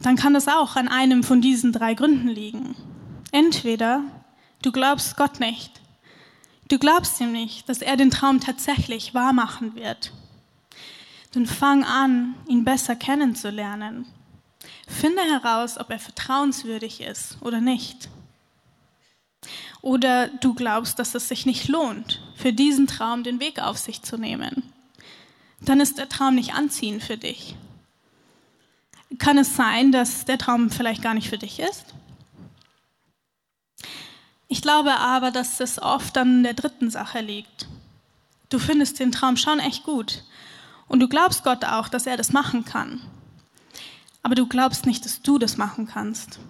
dann 0.00 0.16
kann 0.16 0.32
das 0.32 0.48
auch 0.48 0.76
an 0.76 0.88
einem 0.88 1.22
von 1.22 1.42
diesen 1.42 1.72
drei 1.72 1.92
Gründen 1.92 2.28
liegen. 2.28 2.76
Entweder 3.32 4.02
du 4.62 4.72
glaubst 4.72 5.18
Gott 5.18 5.40
nicht, 5.40 5.72
du 6.68 6.78
glaubst 6.78 7.20
ihm 7.20 7.32
nicht, 7.32 7.68
dass 7.68 7.82
er 7.82 7.98
den 7.98 8.10
Traum 8.10 8.40
tatsächlich 8.40 9.12
wahr 9.12 9.34
machen 9.34 9.74
wird 9.74 10.10
dann 11.32 11.46
fang 11.46 11.84
an, 11.84 12.34
ihn 12.48 12.64
besser 12.64 12.96
kennenzulernen. 12.96 14.06
Finde 14.86 15.22
heraus, 15.22 15.78
ob 15.78 15.90
er 15.90 15.98
vertrauenswürdig 15.98 17.00
ist 17.00 17.38
oder 17.40 17.60
nicht. 17.60 18.08
Oder 19.82 20.28
du 20.28 20.54
glaubst, 20.54 20.98
dass 20.98 21.14
es 21.14 21.28
sich 21.28 21.46
nicht 21.46 21.68
lohnt, 21.68 22.20
für 22.34 22.52
diesen 22.52 22.86
Traum 22.86 23.22
den 23.22 23.40
Weg 23.40 23.60
auf 23.60 23.78
sich 23.78 24.02
zu 24.02 24.18
nehmen. 24.18 24.62
Dann 25.62 25.80
ist 25.80 25.98
der 25.98 26.08
Traum 26.08 26.34
nicht 26.34 26.54
anziehend 26.54 27.02
für 27.02 27.16
dich. 27.16 27.54
Kann 29.18 29.38
es 29.38 29.56
sein, 29.56 29.92
dass 29.92 30.24
der 30.24 30.38
Traum 30.38 30.70
vielleicht 30.70 31.02
gar 31.02 31.14
nicht 31.14 31.28
für 31.28 31.38
dich 31.38 31.60
ist? 31.60 31.86
Ich 34.48 34.62
glaube 34.62 34.96
aber, 34.96 35.30
dass 35.30 35.60
es 35.60 35.80
oft 35.80 36.18
an 36.18 36.42
der 36.42 36.54
dritten 36.54 36.90
Sache 36.90 37.20
liegt. 37.20 37.68
Du 38.48 38.58
findest 38.58 38.98
den 38.98 39.12
Traum 39.12 39.36
schon 39.36 39.60
echt 39.60 39.84
gut, 39.84 40.24
und 40.90 40.98
du 40.98 41.08
glaubst 41.08 41.44
Gott 41.44 41.64
auch, 41.64 41.88
dass 41.88 42.06
er 42.06 42.16
das 42.16 42.32
machen 42.32 42.64
kann. 42.64 43.00
Aber 44.24 44.34
du 44.34 44.48
glaubst 44.48 44.86
nicht, 44.86 45.04
dass 45.04 45.22
du 45.22 45.38
das 45.38 45.56
machen 45.56 45.86
kannst. 45.86 46.40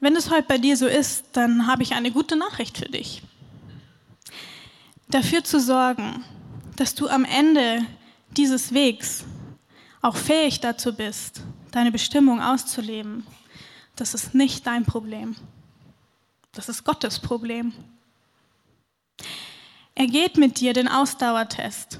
Wenn 0.00 0.16
es 0.16 0.28
heute 0.28 0.48
bei 0.48 0.58
dir 0.58 0.76
so 0.76 0.88
ist, 0.88 1.24
dann 1.34 1.68
habe 1.68 1.84
ich 1.84 1.94
eine 1.94 2.10
gute 2.10 2.34
Nachricht 2.34 2.78
für 2.78 2.88
dich. 2.88 3.22
Dafür 5.08 5.44
zu 5.44 5.60
sorgen, 5.60 6.24
dass 6.74 6.96
du 6.96 7.08
am 7.08 7.24
Ende 7.24 7.86
dieses 8.36 8.74
Wegs 8.74 9.24
auch 10.02 10.16
fähig 10.16 10.58
dazu 10.58 10.92
bist, 10.92 11.42
deine 11.70 11.92
Bestimmung 11.92 12.42
auszuleben, 12.42 13.24
das 13.94 14.14
ist 14.14 14.34
nicht 14.34 14.66
dein 14.66 14.84
Problem. 14.84 15.36
Das 16.50 16.68
ist 16.68 16.82
Gottes 16.82 17.20
Problem. 17.20 17.72
Er 19.98 20.06
geht 20.06 20.36
mit 20.36 20.60
dir 20.60 20.74
den 20.74 20.86
Ausdauertest. 20.86 21.98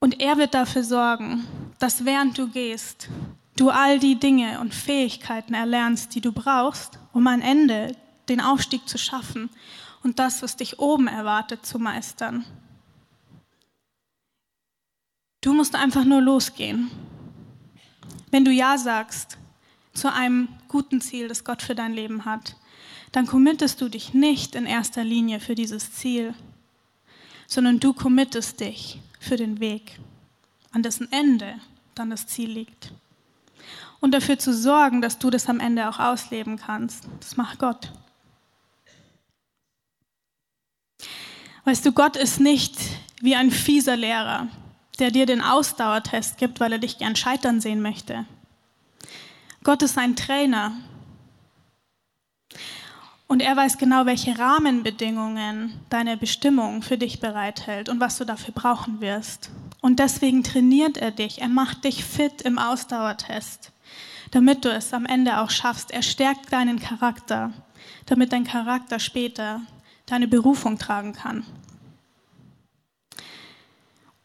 Und 0.00 0.20
er 0.20 0.36
wird 0.36 0.52
dafür 0.52 0.82
sorgen, 0.82 1.46
dass 1.78 2.04
während 2.04 2.36
du 2.36 2.48
gehst, 2.48 3.08
du 3.54 3.70
all 3.70 4.00
die 4.00 4.16
Dinge 4.16 4.58
und 4.58 4.74
Fähigkeiten 4.74 5.54
erlernst, 5.54 6.16
die 6.16 6.20
du 6.20 6.32
brauchst, 6.32 6.98
um 7.12 7.24
am 7.28 7.40
Ende 7.40 7.96
den 8.28 8.40
Aufstieg 8.40 8.88
zu 8.88 8.98
schaffen 8.98 9.48
und 10.02 10.18
das, 10.18 10.42
was 10.42 10.56
dich 10.56 10.80
oben 10.80 11.06
erwartet, 11.06 11.64
zu 11.64 11.78
meistern. 11.78 12.44
Du 15.40 15.54
musst 15.54 15.76
einfach 15.76 16.04
nur 16.04 16.20
losgehen. 16.20 16.90
Wenn 18.32 18.44
du 18.44 18.50
Ja 18.50 18.76
sagst 18.76 19.38
zu 19.94 20.12
einem 20.12 20.48
guten 20.66 21.00
Ziel, 21.00 21.28
das 21.28 21.44
Gott 21.44 21.62
für 21.62 21.76
dein 21.76 21.92
Leben 21.92 22.24
hat, 22.24 22.56
dann 23.12 23.26
committest 23.26 23.80
du 23.80 23.88
dich 23.88 24.14
nicht 24.14 24.54
in 24.54 24.66
erster 24.66 25.04
Linie 25.04 25.38
für 25.38 25.54
dieses 25.54 25.92
Ziel, 25.92 26.34
sondern 27.46 27.78
du 27.78 27.92
committest 27.92 28.60
dich 28.60 28.98
für 29.20 29.36
den 29.36 29.60
Weg, 29.60 30.00
an 30.72 30.82
dessen 30.82 31.12
Ende 31.12 31.54
dann 31.94 32.10
das 32.10 32.26
Ziel 32.26 32.50
liegt. 32.50 32.92
Und 34.00 34.12
dafür 34.12 34.38
zu 34.38 34.52
sorgen, 34.52 35.00
dass 35.02 35.18
du 35.18 35.30
das 35.30 35.48
am 35.48 35.60
Ende 35.60 35.88
auch 35.88 35.98
ausleben 35.98 36.56
kannst, 36.56 37.06
das 37.20 37.36
macht 37.36 37.58
Gott. 37.58 37.92
Weißt 41.64 41.86
du, 41.86 41.92
Gott 41.92 42.16
ist 42.16 42.40
nicht 42.40 42.76
wie 43.20 43.36
ein 43.36 43.52
fieser 43.52 43.96
Lehrer, 43.96 44.48
der 44.98 45.12
dir 45.12 45.26
den 45.26 45.40
Ausdauertest 45.40 46.38
gibt, 46.38 46.58
weil 46.58 46.72
er 46.72 46.78
dich 46.78 46.98
gern 46.98 47.14
scheitern 47.14 47.60
sehen 47.60 47.82
möchte. 47.82 48.26
Gott 49.62 49.82
ist 49.82 49.96
ein 49.96 50.16
Trainer, 50.16 50.72
und 53.32 53.40
er 53.40 53.56
weiß 53.56 53.78
genau, 53.78 54.04
welche 54.04 54.38
Rahmenbedingungen 54.38 55.80
deine 55.88 56.18
Bestimmung 56.18 56.82
für 56.82 56.98
dich 56.98 57.18
bereithält 57.18 57.88
und 57.88 57.98
was 57.98 58.18
du 58.18 58.26
dafür 58.26 58.52
brauchen 58.52 59.00
wirst. 59.00 59.48
Und 59.80 60.00
deswegen 60.00 60.44
trainiert 60.44 60.98
er 60.98 61.12
dich. 61.12 61.40
Er 61.40 61.48
macht 61.48 61.84
dich 61.84 62.04
fit 62.04 62.42
im 62.42 62.58
Ausdauertest, 62.58 63.72
damit 64.32 64.66
du 64.66 64.68
es 64.70 64.92
am 64.92 65.06
Ende 65.06 65.40
auch 65.40 65.48
schaffst. 65.48 65.92
Er 65.92 66.02
stärkt 66.02 66.52
deinen 66.52 66.78
Charakter, 66.78 67.54
damit 68.04 68.34
dein 68.34 68.44
Charakter 68.44 69.00
später 69.00 69.62
deine 70.04 70.28
Berufung 70.28 70.76
tragen 70.76 71.14
kann. 71.14 71.46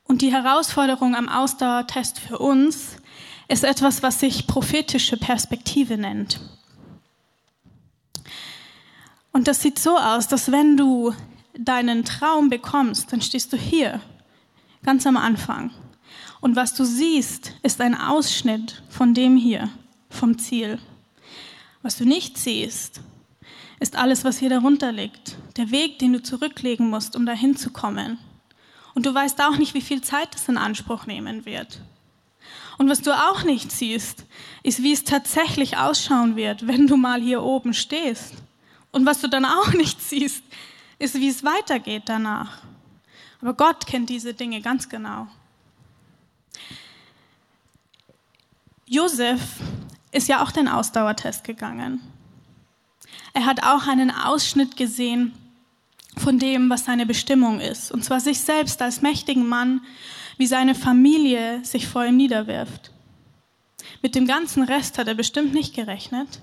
Und 0.04 0.22
die 0.22 0.34
Herausforderung 0.34 1.16
am 1.16 1.30
Ausdauertest 1.30 2.20
für 2.20 2.40
uns 2.40 2.98
ist 3.48 3.64
etwas, 3.64 4.04
was 4.04 4.20
sich 4.20 4.48
prophetische 4.48 5.16
Perspektive 5.16 5.98
nennt. 5.98 6.42
Und 9.38 9.48
das 9.48 9.62
sieht 9.62 9.78
so 9.78 10.00
aus, 10.00 10.28
dass 10.28 10.52
wenn 10.52 10.78
du 10.78 11.14
deinen 11.56 12.04
Traum 12.04 12.50
bekommst, 12.50 13.14
dann 13.14 13.22
stehst 13.22 13.54
du 13.54 13.56
hier, 13.56 14.02
ganz 14.84 15.06
am 15.06 15.16
Anfang. 15.16 15.70
Und 16.42 16.56
was 16.56 16.74
du 16.74 16.84
siehst, 16.84 17.54
ist 17.62 17.80
ein 17.80 17.94
Ausschnitt 17.94 18.82
von 18.90 19.14
dem 19.14 19.38
hier, 19.38 19.70
vom 20.10 20.40
Ziel. 20.40 20.80
Was 21.84 21.98
du 21.98 22.06
nicht 22.06 22.40
siehst, 22.40 23.02
ist 23.80 23.96
alles, 23.96 24.24
was 24.24 24.40
hier 24.40 24.50
darunter 24.50 24.92
liegt. 24.92 25.36
Der 25.56 25.70
Weg, 25.70 26.00
den 26.00 26.14
du 26.14 26.24
zurücklegen 26.24 26.90
musst, 26.90 27.16
um 27.16 27.28
dahin 27.28 27.56
zu 27.56 27.70
kommen. 27.70 28.18
Und 28.96 29.06
du 29.06 29.14
weißt 29.14 29.40
auch 29.44 29.58
nicht, 29.58 29.76
wie 29.76 29.82
viel 29.82 30.02
Zeit 30.02 30.34
das 30.34 30.50
in 30.50 30.58
Anspruch 30.58 31.06
nehmen 31.06 31.46
wird. 31.46 31.80
Und 32.80 32.90
was 32.90 33.04
du 33.04 33.12
auch 33.12 33.44
nicht 33.44 33.72
siehst, 33.72 34.26
ist, 34.64 34.82
wie 34.82 34.94
es 34.94 35.04
tatsächlich 35.04 35.78
ausschauen 35.78 36.36
wird, 36.36 36.66
wenn 36.66 36.88
du 36.88 36.98
mal 36.98 37.22
hier 37.22 37.44
oben 37.44 37.76
stehst. 37.76 38.34
Und 38.98 39.06
was 39.06 39.22
du 39.22 39.30
dann 39.30 39.46
auch 39.46 39.74
nicht 39.74 40.02
siehst, 40.02 40.44
ist, 40.98 41.14
wie 41.14 41.30
es 41.30 41.44
weitergeht 41.44 42.04
danach. 42.08 42.64
Aber 43.40 43.54
Gott 43.54 43.86
kennt 43.86 44.10
diese 44.10 44.34
Dinge 44.34 44.60
ganz 44.60 44.90
genau. 44.90 45.28
Josef 48.88 49.40
ist 50.12 50.28
ja 50.28 50.42
auch 50.42 50.52
den 50.52 50.68
Ausdauertest 50.68 51.44
gegangen. 51.44 52.02
Er 53.34 53.46
hat 53.46 53.62
auch 53.62 53.86
einen 53.86 54.10
Ausschnitt 54.10 54.78
gesehen 54.78 55.34
von 56.18 56.40
dem, 56.40 56.68
was 56.72 56.86
seine 56.86 57.06
Bestimmung 57.06 57.60
ist. 57.60 57.92
Und 57.92 58.04
zwar 58.04 58.20
sich 58.20 58.42
selbst 58.42 58.82
als 58.82 59.04
mächtigen 59.04 59.48
Mann 59.48 59.82
wie 60.38 60.48
seine 60.48 60.74
Familie 60.74 61.64
sich 61.64 61.88
vor 61.88 62.04
ihm 62.04 62.18
niederwirft. 62.18 62.90
Mit 64.02 64.16
dem 64.16 64.26
ganzen 64.26 64.64
Rest 64.64 64.98
hat 64.98 65.08
er 65.08 65.14
bestimmt 65.14 65.54
nicht 65.54 65.76
gerechnet. 65.76 66.40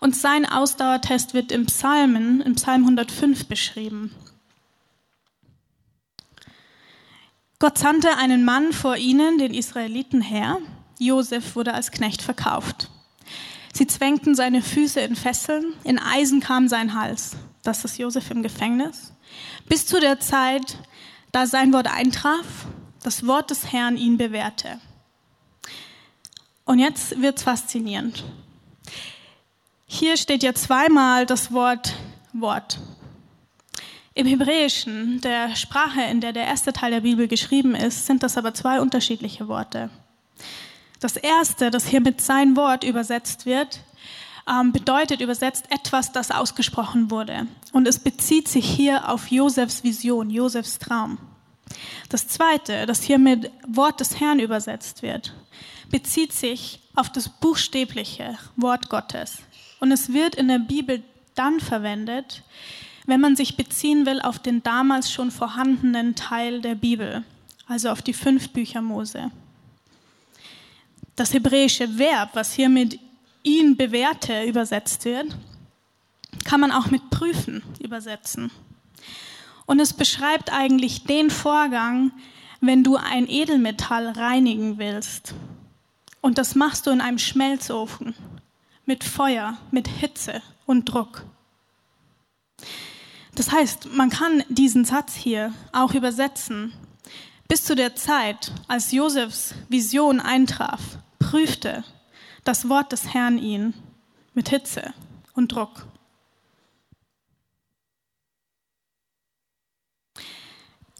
Und 0.00 0.16
sein 0.16 0.46
Ausdauertest 0.46 1.34
wird 1.34 1.52
im 1.52 1.66
Psalmen, 1.66 2.40
im 2.40 2.54
Psalm 2.54 2.82
105 2.82 3.46
beschrieben. 3.46 4.14
Gott 7.58 7.78
sandte 7.78 8.16
einen 8.18 8.44
Mann 8.44 8.72
vor 8.72 8.96
ihnen, 8.96 9.38
den 9.38 9.54
Israeliten, 9.54 10.20
her. 10.20 10.58
Josef 10.98 11.56
wurde 11.56 11.72
als 11.72 11.90
Knecht 11.90 12.20
verkauft. 12.20 12.90
Sie 13.72 13.86
zwängten 13.86 14.34
seine 14.34 14.62
Füße 14.62 15.00
in 15.00 15.16
Fesseln, 15.16 15.74
in 15.84 15.98
Eisen 15.98 16.40
kam 16.40 16.68
sein 16.68 16.94
Hals. 16.94 17.36
Das 17.62 17.84
ist 17.84 17.98
Josef 17.98 18.30
im 18.30 18.42
Gefängnis. 18.42 19.12
Bis 19.68 19.86
zu 19.86 20.00
der 20.00 20.20
Zeit, 20.20 20.78
da 21.32 21.46
sein 21.46 21.72
Wort 21.72 21.86
eintraf, 21.86 22.66
das 23.02 23.26
Wort 23.26 23.50
des 23.50 23.72
Herrn 23.72 23.96
ihn 23.96 24.16
bewährte. 24.16 24.80
Und 26.64 26.78
jetzt 26.78 27.20
wird's 27.20 27.42
faszinierend. 27.42 28.24
Hier 29.88 30.16
steht 30.16 30.42
ja 30.42 30.52
zweimal 30.52 31.26
das 31.26 31.52
Wort 31.52 31.94
Wort. 32.32 32.80
Im 34.14 34.26
Hebräischen, 34.26 35.20
der 35.20 35.54
Sprache, 35.54 36.02
in 36.10 36.20
der 36.20 36.32
der 36.32 36.44
erste 36.44 36.72
Teil 36.72 36.90
der 36.90 37.02
Bibel 37.02 37.28
geschrieben 37.28 37.76
ist, 37.76 38.04
sind 38.04 38.24
das 38.24 38.36
aber 38.36 38.52
zwei 38.52 38.80
unterschiedliche 38.80 39.46
Worte. 39.46 39.90
Das 41.00 41.16
erste, 41.16 41.70
das 41.70 41.86
hier 41.86 42.00
mit 42.00 42.20
sein 42.20 42.56
Wort 42.56 42.82
übersetzt 42.82 43.46
wird, 43.46 43.80
ähm, 44.50 44.72
bedeutet 44.72 45.20
übersetzt 45.20 45.66
etwas, 45.70 46.10
das 46.10 46.32
ausgesprochen 46.32 47.10
wurde. 47.12 47.46
Und 47.72 47.86
es 47.86 48.00
bezieht 48.00 48.48
sich 48.48 48.66
hier 48.68 49.08
auf 49.08 49.30
Josefs 49.30 49.84
Vision, 49.84 50.30
Josefs 50.30 50.78
Traum. 50.80 51.18
Das 52.08 52.26
zweite, 52.26 52.86
das 52.86 53.02
hier 53.02 53.18
mit 53.18 53.52
Wort 53.68 54.00
des 54.00 54.18
Herrn 54.18 54.40
übersetzt 54.40 55.02
wird, 55.02 55.32
bezieht 55.90 56.32
sich 56.32 56.80
auf 56.96 57.10
das 57.10 57.28
buchstäbliche 57.28 58.36
Wort 58.56 58.88
Gottes. 58.88 59.38
Und 59.80 59.92
es 59.92 60.12
wird 60.12 60.34
in 60.34 60.48
der 60.48 60.58
Bibel 60.58 61.02
dann 61.34 61.60
verwendet, 61.60 62.42
wenn 63.06 63.20
man 63.20 63.36
sich 63.36 63.56
beziehen 63.56 64.04
will 64.04 64.20
auf 64.20 64.38
den 64.38 64.62
damals 64.62 65.12
schon 65.12 65.30
vorhandenen 65.30 66.14
Teil 66.14 66.60
der 66.60 66.74
Bibel, 66.74 67.24
also 67.66 67.90
auf 67.90 68.02
die 68.02 68.12
fünf 68.12 68.50
Bücher 68.50 68.82
Mose. 68.82 69.30
Das 71.14 71.32
hebräische 71.32 71.98
Verb, 71.98 72.30
was 72.34 72.52
hier 72.52 72.68
mit 72.68 72.98
ihn 73.42 73.76
bewährte 73.76 74.44
übersetzt 74.44 75.04
wird, 75.04 75.36
kann 76.44 76.60
man 76.60 76.72
auch 76.72 76.90
mit 76.90 77.10
prüfen 77.10 77.62
übersetzen. 77.80 78.50
Und 79.66 79.80
es 79.80 79.92
beschreibt 79.92 80.52
eigentlich 80.52 81.04
den 81.04 81.30
Vorgang, 81.30 82.12
wenn 82.60 82.82
du 82.82 82.96
ein 82.96 83.28
Edelmetall 83.28 84.08
reinigen 84.10 84.78
willst. 84.78 85.34
Und 86.20 86.38
das 86.38 86.54
machst 86.54 86.86
du 86.86 86.90
in 86.90 87.00
einem 87.00 87.18
Schmelzofen 87.18 88.14
mit 88.86 89.04
Feuer, 89.04 89.58
mit 89.70 89.88
Hitze 89.88 90.40
und 90.64 90.86
Druck. 90.86 91.24
Das 93.34 93.52
heißt, 93.52 93.86
man 93.92 94.08
kann 94.08 94.42
diesen 94.48 94.84
Satz 94.84 95.14
hier 95.14 95.52
auch 95.72 95.92
übersetzen. 95.92 96.72
Bis 97.48 97.64
zu 97.64 97.76
der 97.76 97.94
Zeit, 97.94 98.50
als 98.66 98.92
Josefs 98.92 99.54
Vision 99.68 100.20
eintraf, 100.20 100.98
prüfte 101.18 101.84
das 102.44 102.68
Wort 102.68 102.92
des 102.92 103.12
Herrn 103.12 103.38
ihn 103.38 103.74
mit 104.34 104.48
Hitze 104.48 104.94
und 105.34 105.52
Druck. 105.52 105.86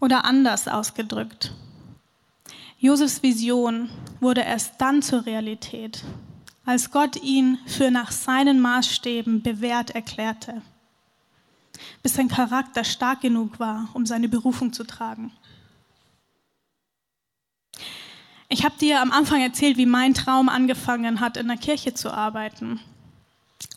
Oder 0.01 0.24
anders 0.24 0.68
ausgedrückt. 0.68 1.53
Josefs 2.78 3.22
Vision 3.22 3.89
wurde 4.20 4.43
erst 4.43 4.78
dann 4.78 5.01
zur 5.01 5.24
Realität, 5.24 6.05
als 6.66 6.90
Gott 6.90 7.22
ihn 7.22 7.58
für 7.66 7.90
nach 7.90 8.12
seinen 8.12 8.60
Maßstäben 8.60 9.42
bewährt 9.42 9.90
erklärte 9.90 10.62
bis 12.02 12.14
sein 12.14 12.28
Charakter 12.28 12.84
stark 12.84 13.20
genug 13.20 13.58
war, 13.58 13.88
um 13.94 14.06
seine 14.06 14.28
Berufung 14.28 14.72
zu 14.72 14.84
tragen. 14.84 15.32
Ich 18.48 18.64
habe 18.64 18.78
dir 18.78 19.02
am 19.02 19.10
Anfang 19.10 19.40
erzählt, 19.40 19.76
wie 19.76 19.86
mein 19.86 20.14
Traum 20.14 20.48
angefangen 20.48 21.20
hat, 21.20 21.36
in 21.36 21.48
der 21.48 21.56
Kirche 21.56 21.94
zu 21.94 22.12
arbeiten. 22.12 22.80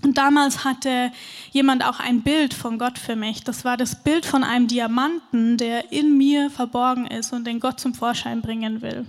Und 0.03 0.17
damals 0.17 0.63
hatte 0.63 1.11
jemand 1.51 1.83
auch 1.83 1.99
ein 1.99 2.21
Bild 2.21 2.53
von 2.53 2.77
Gott 2.77 2.99
für 2.99 3.15
mich. 3.15 3.43
Das 3.43 3.65
war 3.65 3.77
das 3.77 4.03
Bild 4.03 4.25
von 4.25 4.43
einem 4.43 4.67
Diamanten, 4.67 5.57
der 5.57 5.91
in 5.91 6.17
mir 6.17 6.51
verborgen 6.51 7.07
ist 7.07 7.33
und 7.33 7.45
den 7.45 7.59
Gott 7.59 7.79
zum 7.79 7.95
Vorschein 7.95 8.41
bringen 8.41 8.81
will. 8.81 9.07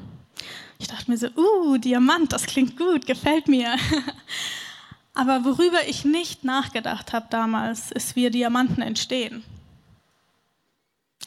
Ich 0.81 0.89
dachte 0.89 1.11
mir 1.11 1.19
so, 1.19 1.29
uh, 1.37 1.77
Diamant, 1.77 2.33
das 2.33 2.47
klingt 2.47 2.79
gut, 2.79 3.07
gefällt 3.07 3.49
mir. 3.49 3.77
Aber 5.15 5.45
worüber 5.45 5.87
ich 5.87 6.07
nicht 6.07 6.43
nachgedacht 6.43 7.13
habe 7.13 7.27
damals, 7.29 7.91
ist, 7.93 8.17
wie 8.17 8.31
Diamanten 8.31 8.81
entstehen. 8.81 9.45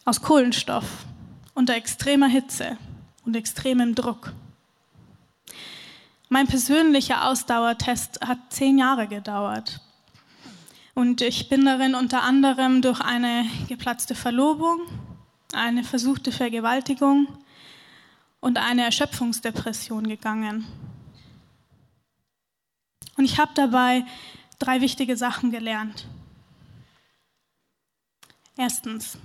Aus 0.05 0.21
Kohlenstoff, 0.21 1.05
unter 1.53 1.75
extremer 1.75 2.27
Hitze 2.27 2.77
und 3.25 3.35
extremem 3.35 3.93
Druck. 3.93 4.33
Mein 6.29 6.47
persönlicher 6.47 7.29
Ausdauertest 7.29 8.21
hat 8.25 8.39
zehn 8.49 8.79
Jahre 8.79 9.07
gedauert. 9.07 9.81
Und 10.95 11.21
ich 11.21 11.47
bin 11.47 11.63
darin 11.63 11.93
unter 11.93 12.23
anderem 12.23 12.81
durch 12.81 13.01
eine 13.01 13.45
geplatzte 13.69 14.15
Verlobung, 14.15 14.79
eine 15.53 15.83
versuchte 15.83 16.31
Vergewaltigung 16.31 17.27
und 18.43 18.57
eine 18.57 18.83
Erschöpfungsdepression 18.83 20.05
gegangen. 20.05 20.65
Und 23.15 23.23
ich 23.23 23.39
habe 23.39 23.53
dabei 23.55 24.03
drei 24.59 24.81
wichtige 24.81 25.15
Sachen 25.15 25.49
gelernt. 25.49 26.07
Erstens, 28.57 29.17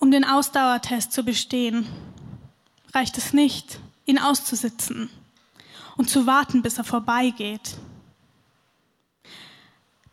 um 0.00 0.10
den 0.10 0.24
Ausdauertest 0.24 1.12
zu 1.12 1.22
bestehen, 1.22 1.86
reicht 2.92 3.16
es 3.16 3.32
nicht, 3.32 3.78
ihn 4.06 4.18
auszusitzen 4.18 5.08
und 5.96 6.10
zu 6.10 6.26
warten, 6.26 6.62
bis 6.62 6.78
er 6.78 6.84
vorbeigeht. 6.84 7.76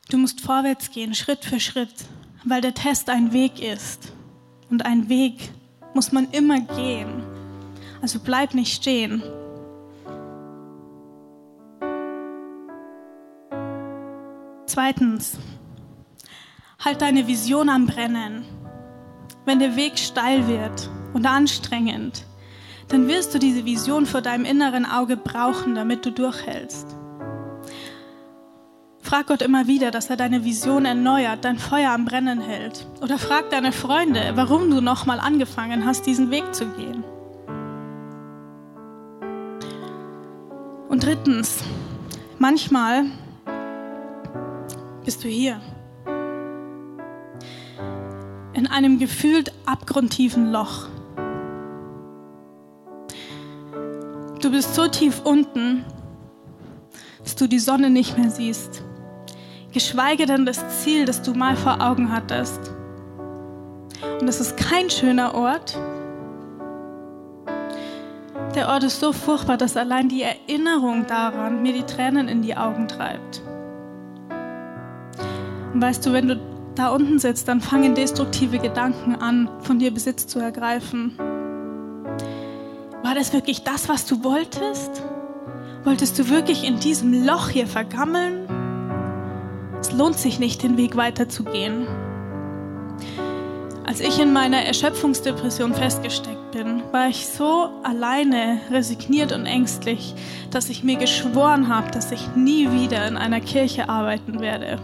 Du 0.10 0.20
musst 0.20 0.40
vorwärts 0.40 0.92
gehen, 0.92 1.16
Schritt 1.16 1.44
für 1.46 1.60
Schritt, 1.60 2.06
weil 2.44 2.62
der 2.62 2.76
Test 2.76 3.10
ein 3.10 3.34
Weg 3.34 3.60
ist. 3.60 4.14
Und 4.72 4.86
ein 4.86 5.10
Weg 5.10 5.52
muss 5.94 6.14
man 6.14 6.32
immer 6.32 6.62
gehen. 6.62 7.24
Also 8.02 8.20
bleib 8.20 8.54
nicht 8.54 8.74
stehen. 8.74 9.22
Zweitens, 14.66 15.38
halt 16.80 17.02
deine 17.02 17.28
Vision 17.28 17.68
am 17.68 17.86
Brennen. 17.86 18.46
Wenn 19.44 19.60
der 19.60 19.76
Weg 19.76 20.00
steil 20.00 20.48
wird 20.48 20.90
und 21.14 21.26
anstrengend, 21.26 22.26
dann 22.88 23.10
wirst 23.10 23.36
du 23.36 23.40
diese 23.40 23.66
Vision 23.66 24.06
vor 24.06 24.22
deinem 24.22 24.46
inneren 24.46 24.86
Auge 24.86 25.18
brauchen, 25.18 25.76
damit 25.76 26.06
du 26.06 26.12
durchhältst. 26.12 26.96
Frag 29.12 29.28
Gott 29.28 29.42
immer 29.42 29.68
wieder, 29.68 29.92
dass 29.92 30.10
er 30.10 30.16
deine 30.16 30.46
Vision 30.46 30.86
erneuert, 30.86 31.44
dein 31.44 31.60
Feuer 31.60 31.92
am 31.92 32.06
Brennen 32.06 32.40
hält. 32.40 32.88
Oder 33.02 33.18
frag 33.18 33.50
deine 33.50 33.74
Freunde, 33.74 34.32
warum 34.36 34.70
du 34.70 34.80
nochmal 34.80 35.20
angefangen 35.20 35.86
hast, 35.86 36.06
diesen 36.06 36.32
Weg 36.32 36.56
zu 36.56 36.66
gehen. 36.66 37.04
Und 40.88 41.04
drittens, 41.04 41.62
manchmal 42.40 43.04
bist 45.04 45.26
du 45.26 45.28
hier. 45.28 45.60
In 48.54 48.66
einem 48.66 48.98
gefühlt 48.98 49.52
abgrundtiefen 49.66 50.54
Loch. 50.54 50.88
Du 54.42 54.52
bist 54.52 54.74
so 54.74 54.88
tief 54.88 55.20
unten, 55.26 55.84
dass 57.22 57.36
du 57.36 57.48
die 57.48 57.60
Sonne 57.60 57.90
nicht 57.90 58.18
mehr 58.18 58.30
siehst. 58.30 58.86
Geschweige 59.72 60.26
denn 60.26 60.46
das 60.46 60.82
Ziel, 60.82 61.06
das 61.06 61.22
du 61.22 61.34
mal 61.34 61.56
vor 61.56 61.82
Augen 61.82 62.12
hattest. 62.12 62.60
Und 64.20 64.28
es 64.28 64.42
ist 64.42 64.58
kein 64.58 64.90
schöner 64.90 65.34
Ort. 65.34 65.78
Der 68.56 68.68
Ort 68.68 68.84
ist 68.84 69.00
so 69.00 69.14
furchtbar, 69.14 69.56
dass 69.56 69.78
allein 69.78 70.10
die 70.10 70.24
Erinnerung 70.24 71.08
daran 71.08 71.62
mir 71.62 71.72
die 71.72 71.84
Tränen 71.84 72.28
in 72.28 72.42
die 72.42 72.58
Augen 72.58 72.90
treibt. 72.90 73.42
Und 75.74 75.82
weißt 75.82 76.06
du, 76.06 76.12
wenn 76.12 76.28
du 76.28 76.40
da 76.76 76.90
unten 76.90 77.18
sitzt, 77.20 77.48
dann 77.48 77.62
fangen 77.62 77.96
destruktive 77.96 78.60
Gedanken 78.60 79.16
an, 79.16 79.50
von 79.62 79.80
dir 79.80 79.94
Besitz 79.94 80.28
zu 80.28 80.40
ergreifen. 80.40 81.18
War 83.04 83.16
das 83.16 83.32
wirklich 83.32 83.64
das, 83.64 83.88
was 83.88 84.06
du 84.06 84.24
wolltest? 84.24 85.02
Wolltest 85.86 86.20
du 86.20 86.30
wirklich 86.30 86.66
in 86.66 86.80
diesem 86.80 87.26
Loch 87.26 87.50
hier 87.50 87.68
vergammeln? 87.68 88.61
Es 89.82 89.92
lohnt 89.92 90.18
sich 90.18 90.38
nicht, 90.38 90.62
den 90.62 90.78
Weg 90.78 90.96
weiterzugehen. 90.96 91.88
Als 93.84 94.00
ich 94.00 94.20
in 94.20 94.32
meiner 94.32 94.64
Erschöpfungsdepression 94.64 95.74
festgesteckt 95.74 96.52
bin, 96.52 96.84
war 96.92 97.10
ich 97.10 97.26
so 97.26 97.70
alleine, 97.84 98.62
resigniert 98.70 99.32
und 99.32 99.48
ängstlich, 99.48 100.14
dass 100.52 100.70
ich 100.70 100.84
mir 100.84 100.98
geschworen 100.98 101.68
habe, 101.68 101.90
dass 101.90 102.12
ich 102.12 102.36
nie 102.36 102.72
wieder 102.72 103.08
in 103.08 103.18
einer 103.18 103.42
Kirche 103.42 103.90
arbeiten 103.90 104.40
werde. 104.40 104.80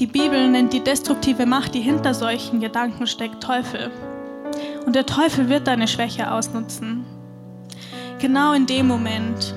Die 0.00 0.06
Bibel 0.06 0.48
nennt 0.48 0.72
die 0.72 0.82
destruktive 0.82 1.46
Macht, 1.46 1.74
die 1.74 1.80
hinter 1.80 2.12
solchen 2.12 2.60
Gedanken 2.60 3.06
steckt, 3.06 3.42
Teufel. 3.42 3.90
Und 4.84 4.96
der 4.96 5.06
Teufel 5.06 5.48
wird 5.48 5.68
deine 5.68 5.86
Schwäche 5.86 6.30
ausnutzen. 6.30 7.04
Genau 8.18 8.52
in 8.52 8.66
dem 8.66 8.88
Moment, 8.88 9.54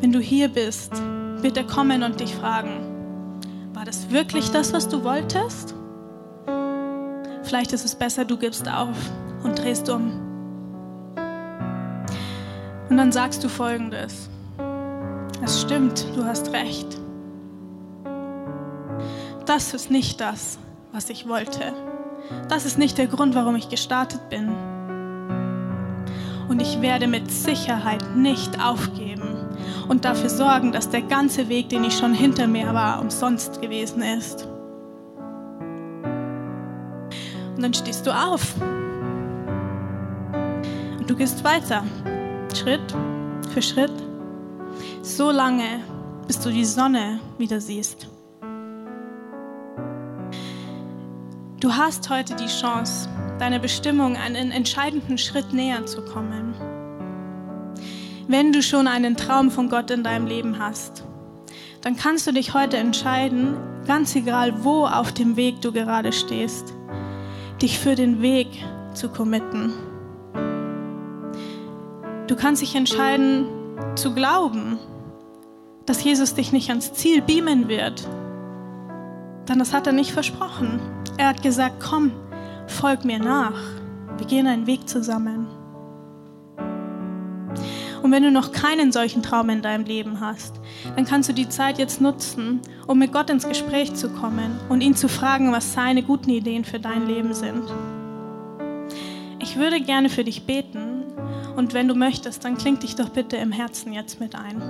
wenn 0.00 0.12
du 0.12 0.18
hier 0.18 0.48
bist, 0.48 0.92
wird 1.44 1.58
er 1.58 1.64
kommen 1.64 2.02
und 2.02 2.18
dich 2.20 2.34
fragen, 2.34 3.70
war 3.74 3.84
das 3.84 4.10
wirklich 4.10 4.50
das, 4.50 4.72
was 4.72 4.88
du 4.88 5.04
wolltest? 5.04 5.74
Vielleicht 7.42 7.74
ist 7.74 7.84
es 7.84 7.94
besser, 7.94 8.24
du 8.24 8.38
gibst 8.38 8.66
auf 8.66 8.96
und 9.42 9.58
drehst 9.58 9.90
um. 9.90 10.10
Und 12.88 12.96
dann 12.96 13.12
sagst 13.12 13.44
du 13.44 13.48
folgendes. 13.48 14.30
Es 15.44 15.60
stimmt, 15.60 16.06
du 16.16 16.24
hast 16.24 16.50
recht. 16.54 16.86
Das 19.44 19.74
ist 19.74 19.90
nicht 19.90 20.22
das, 20.22 20.58
was 20.92 21.10
ich 21.10 21.28
wollte. 21.28 21.74
Das 22.48 22.64
ist 22.64 22.78
nicht 22.78 22.96
der 22.96 23.06
Grund, 23.06 23.34
warum 23.34 23.54
ich 23.54 23.68
gestartet 23.68 24.30
bin. 24.30 24.48
Und 26.48 26.62
ich 26.62 26.80
werde 26.80 27.06
mit 27.06 27.30
Sicherheit 27.30 28.16
nicht 28.16 28.64
aufgeben 28.64 29.33
und 29.88 30.04
dafür 30.04 30.30
sorgen, 30.30 30.72
dass 30.72 30.90
der 30.90 31.02
ganze 31.02 31.48
Weg, 31.48 31.68
den 31.68 31.84
ich 31.84 31.96
schon 31.96 32.14
hinter 32.14 32.46
mir 32.46 32.72
war, 32.74 33.00
umsonst 33.00 33.60
gewesen 33.60 34.02
ist. 34.02 34.46
Und 37.56 37.62
dann 37.62 37.74
stehst 37.74 38.06
du 38.06 38.10
auf. 38.10 38.54
Und 40.98 41.08
du 41.08 41.14
gehst 41.14 41.44
weiter. 41.44 41.84
Schritt 42.54 42.94
für 43.52 43.62
Schritt. 43.62 43.92
So 45.02 45.30
lange, 45.30 45.80
bis 46.26 46.40
du 46.40 46.50
die 46.50 46.64
Sonne 46.64 47.20
wieder 47.38 47.60
siehst. 47.60 48.08
Du 51.60 51.72
hast 51.72 52.10
heute 52.10 52.34
die 52.34 52.46
Chance, 52.46 53.08
deiner 53.38 53.58
Bestimmung 53.58 54.16
einen 54.16 54.50
entscheidenden 54.50 55.16
Schritt 55.18 55.52
näher 55.52 55.86
zu 55.86 56.04
kommen. 56.04 56.54
Wenn 58.26 58.52
du 58.52 58.62
schon 58.62 58.86
einen 58.86 59.16
Traum 59.16 59.50
von 59.50 59.68
Gott 59.68 59.90
in 59.90 60.02
deinem 60.02 60.26
Leben 60.26 60.58
hast, 60.58 61.04
dann 61.82 61.96
kannst 61.96 62.26
du 62.26 62.32
dich 62.32 62.54
heute 62.54 62.78
entscheiden, 62.78 63.56
ganz 63.86 64.16
egal 64.16 64.64
wo 64.64 64.86
auf 64.86 65.12
dem 65.12 65.36
Weg 65.36 65.60
du 65.60 65.72
gerade 65.72 66.10
stehst, 66.10 66.72
dich 67.60 67.78
für 67.78 67.94
den 67.94 68.22
Weg 68.22 68.48
zu 68.94 69.10
committen. 69.10 69.74
Du 72.26 72.34
kannst 72.36 72.62
dich 72.62 72.74
entscheiden 72.74 73.46
zu 73.94 74.14
glauben, 74.14 74.78
dass 75.84 76.02
Jesus 76.02 76.32
dich 76.34 76.50
nicht 76.50 76.70
ans 76.70 76.94
Ziel 76.94 77.20
beamen 77.20 77.68
wird. 77.68 78.08
Denn 79.46 79.58
das 79.58 79.74
hat 79.74 79.86
er 79.86 79.92
nicht 79.92 80.12
versprochen. 80.12 80.80
Er 81.18 81.28
hat 81.28 81.42
gesagt, 81.42 81.84
komm, 81.86 82.12
folg 82.66 83.04
mir 83.04 83.18
nach. 83.18 83.60
Wir 84.16 84.26
gehen 84.26 84.46
einen 84.46 84.66
Weg 84.66 84.88
zusammen. 84.88 85.46
Und 88.04 88.12
wenn 88.12 88.22
du 88.22 88.30
noch 88.30 88.52
keinen 88.52 88.92
solchen 88.92 89.22
Traum 89.22 89.48
in 89.48 89.62
deinem 89.62 89.86
Leben 89.86 90.20
hast, 90.20 90.60
dann 90.94 91.06
kannst 91.06 91.30
du 91.30 91.32
die 91.32 91.48
Zeit 91.48 91.78
jetzt 91.78 92.02
nutzen, 92.02 92.60
um 92.86 92.98
mit 92.98 93.14
Gott 93.14 93.30
ins 93.30 93.48
Gespräch 93.48 93.94
zu 93.94 94.10
kommen 94.10 94.60
und 94.68 94.82
ihn 94.82 94.94
zu 94.94 95.08
fragen, 95.08 95.52
was 95.52 95.72
seine 95.72 96.02
guten 96.02 96.28
Ideen 96.28 96.66
für 96.66 96.78
dein 96.78 97.06
Leben 97.06 97.32
sind. 97.32 97.64
Ich 99.38 99.56
würde 99.56 99.80
gerne 99.80 100.10
für 100.10 100.22
dich 100.22 100.44
beten 100.44 101.04
und 101.56 101.72
wenn 101.72 101.88
du 101.88 101.94
möchtest, 101.94 102.44
dann 102.44 102.58
kling 102.58 102.78
dich 102.78 102.94
doch 102.94 103.08
bitte 103.08 103.38
im 103.38 103.52
Herzen 103.52 103.94
jetzt 103.94 104.20
mit 104.20 104.34
ein. 104.34 104.60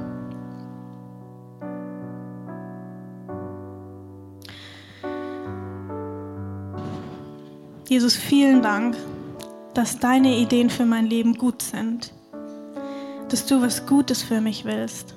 Jesus, 7.89 8.15
vielen 8.15 8.63
Dank, 8.63 8.97
dass 9.75 9.99
deine 9.99 10.37
Ideen 10.37 10.71
für 10.71 10.87
mein 10.87 11.07
Leben 11.07 11.35
gut 11.35 11.61
sind 11.61 12.14
dass 13.29 13.47
du 13.47 13.63
was 13.63 13.87
Gutes 13.87 14.23
für 14.23 14.41
mich 14.41 14.65
willst. 14.65 15.15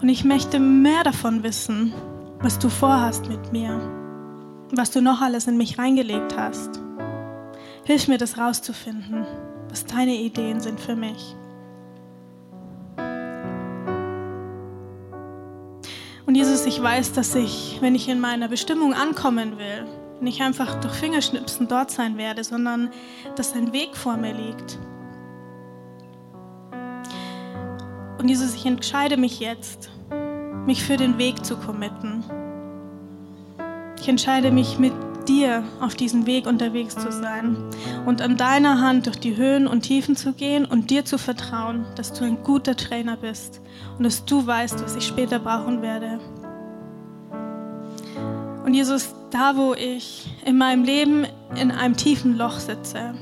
Und 0.00 0.08
ich 0.08 0.24
möchte 0.24 0.58
mehr 0.58 1.02
davon 1.04 1.42
wissen, 1.42 1.92
was 2.40 2.58
du 2.58 2.68
vorhast 2.68 3.28
mit 3.28 3.52
mir, 3.52 3.80
was 4.72 4.90
du 4.90 5.00
noch 5.00 5.20
alles 5.20 5.46
in 5.46 5.56
mich 5.56 5.78
reingelegt 5.78 6.36
hast. 6.36 6.80
Hilf 7.84 8.08
mir, 8.08 8.18
das 8.18 8.36
rauszufinden, 8.36 9.26
was 9.68 9.84
deine 9.84 10.14
Ideen 10.14 10.60
sind 10.60 10.80
für 10.80 10.96
mich. 10.96 11.34
Und 16.26 16.34
Jesus, 16.34 16.66
ich 16.66 16.82
weiß, 16.82 17.12
dass 17.12 17.34
ich, 17.36 17.78
wenn 17.80 17.94
ich 17.94 18.08
in 18.08 18.20
meiner 18.20 18.48
Bestimmung 18.48 18.92
ankommen 18.92 19.58
will, 19.58 19.86
nicht 20.20 20.40
einfach 20.40 20.80
durch 20.80 20.94
Fingerschnipsen 20.94 21.68
dort 21.68 21.90
sein 21.90 22.16
werde, 22.16 22.42
sondern 22.42 22.90
dass 23.36 23.54
ein 23.54 23.72
Weg 23.72 23.96
vor 23.96 24.16
mir 24.16 24.34
liegt 24.34 24.78
Und 28.26 28.30
Jesus, 28.30 28.56
ich 28.56 28.66
entscheide 28.66 29.16
mich 29.16 29.38
jetzt, 29.38 29.88
mich 30.66 30.82
für 30.82 30.96
den 30.96 31.16
Weg 31.16 31.44
zu 31.44 31.56
committen. 31.56 32.24
Ich 34.00 34.08
entscheide 34.08 34.50
mich 34.50 34.80
mit 34.80 34.92
dir 35.28 35.62
auf 35.80 35.94
diesem 35.94 36.26
Weg 36.26 36.48
unterwegs 36.48 36.96
zu 36.96 37.12
sein 37.12 37.56
und 38.04 38.20
an 38.22 38.36
deiner 38.36 38.80
Hand 38.80 39.06
durch 39.06 39.20
die 39.20 39.36
Höhen 39.36 39.68
und 39.68 39.82
Tiefen 39.82 40.16
zu 40.16 40.32
gehen 40.32 40.64
und 40.64 40.90
dir 40.90 41.04
zu 41.04 41.18
vertrauen, 41.18 41.86
dass 41.94 42.14
du 42.14 42.24
ein 42.24 42.42
guter 42.42 42.74
Trainer 42.74 43.16
bist 43.16 43.60
und 43.96 44.02
dass 44.02 44.24
du 44.24 44.44
weißt, 44.44 44.82
was 44.82 44.96
ich 44.96 45.06
später 45.06 45.38
brauchen 45.38 45.80
werde. 45.80 46.18
Und 48.64 48.74
Jesus, 48.74 49.14
da 49.30 49.56
wo 49.56 49.72
ich 49.72 50.28
in 50.44 50.58
meinem 50.58 50.82
Leben 50.82 51.26
in 51.54 51.70
einem 51.70 51.96
tiefen 51.96 52.36
Loch 52.36 52.58
sitze 52.58 53.14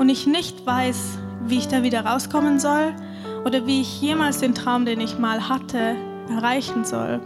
und 0.00 0.08
ich 0.08 0.26
nicht 0.26 0.66
weiß, 0.66 1.16
wie 1.46 1.58
ich 1.58 1.68
da 1.68 1.84
wieder 1.84 2.04
rauskommen 2.04 2.58
soll, 2.58 2.92
oder 3.44 3.66
wie 3.66 3.80
ich 3.80 4.00
jemals 4.00 4.38
den 4.38 4.54
Traum, 4.54 4.84
den 4.84 5.00
ich 5.00 5.18
mal 5.18 5.48
hatte, 5.48 5.96
erreichen 6.28 6.84
soll, 6.84 7.20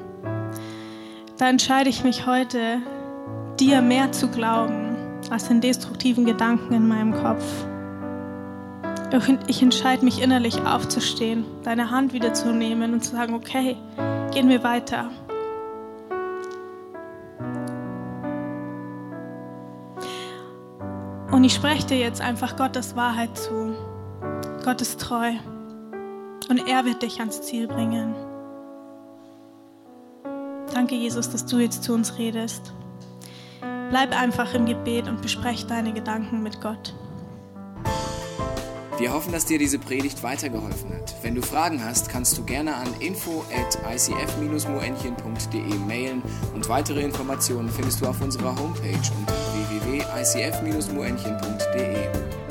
da 1.38 1.48
entscheide 1.48 1.88
ich 1.88 2.02
mich 2.02 2.26
heute, 2.26 2.78
dir 3.60 3.80
mehr 3.80 4.12
zu 4.12 4.28
glauben 4.28 4.96
als 5.30 5.48
den 5.48 5.60
destruktiven 5.60 6.24
Gedanken 6.24 6.74
in 6.74 6.88
meinem 6.88 7.14
Kopf. 7.14 7.44
Ich 9.46 9.62
entscheide 9.62 10.04
mich 10.04 10.20
innerlich 10.20 10.60
aufzustehen, 10.66 11.44
deine 11.62 11.90
Hand 11.90 12.12
wieder 12.12 12.34
zu 12.34 12.52
nehmen 12.52 12.92
und 12.92 13.02
zu 13.02 13.12
sagen, 13.12 13.34
okay, 13.34 13.76
gehen 14.32 14.48
wir 14.48 14.62
weiter. 14.62 15.10
Und 21.30 21.44
ich 21.44 21.54
spreche 21.54 21.86
dir 21.86 21.98
jetzt 21.98 22.20
einfach 22.20 22.56
Gottes 22.56 22.96
Wahrheit 22.96 23.38
zu. 23.38 23.76
Gott 24.64 24.82
ist 24.82 25.00
treu 25.00 25.32
und 26.48 26.68
er 26.68 26.84
wird 26.84 27.02
dich 27.02 27.20
ans 27.20 27.42
Ziel 27.42 27.68
bringen. 27.68 28.14
Danke, 30.72 30.94
Jesus, 30.94 31.30
dass 31.30 31.46
du 31.46 31.58
jetzt 31.58 31.82
zu 31.82 31.92
uns 31.92 32.18
redest. 32.18 32.72
Bleib 33.90 34.18
einfach 34.18 34.54
im 34.54 34.66
Gebet 34.66 35.08
und 35.08 35.22
besprech 35.22 35.66
deine 35.66 35.92
Gedanken 35.92 36.42
mit 36.42 36.60
Gott. 36.60 36.94
Wir 38.98 39.12
hoffen, 39.12 39.32
dass 39.32 39.46
dir 39.46 39.58
diese 39.58 39.78
Predigt 39.78 40.24
weitergeholfen 40.24 40.92
hat. 40.92 41.14
Wenn 41.22 41.36
du 41.36 41.42
Fragen 41.42 41.84
hast, 41.84 42.08
kannst 42.08 42.36
du 42.36 42.44
gerne 42.44 42.74
an 42.74 42.88
info 42.98 43.44
at 43.54 43.78
icf-moenchen.de 43.94 45.74
mailen 45.86 46.20
und 46.54 46.68
weitere 46.68 47.02
Informationen 47.02 47.70
findest 47.70 48.00
du 48.00 48.06
auf 48.06 48.20
unserer 48.20 48.58
Homepage 48.58 48.98
unter 49.20 49.34
www.icf-moenchen.de. 49.54 52.47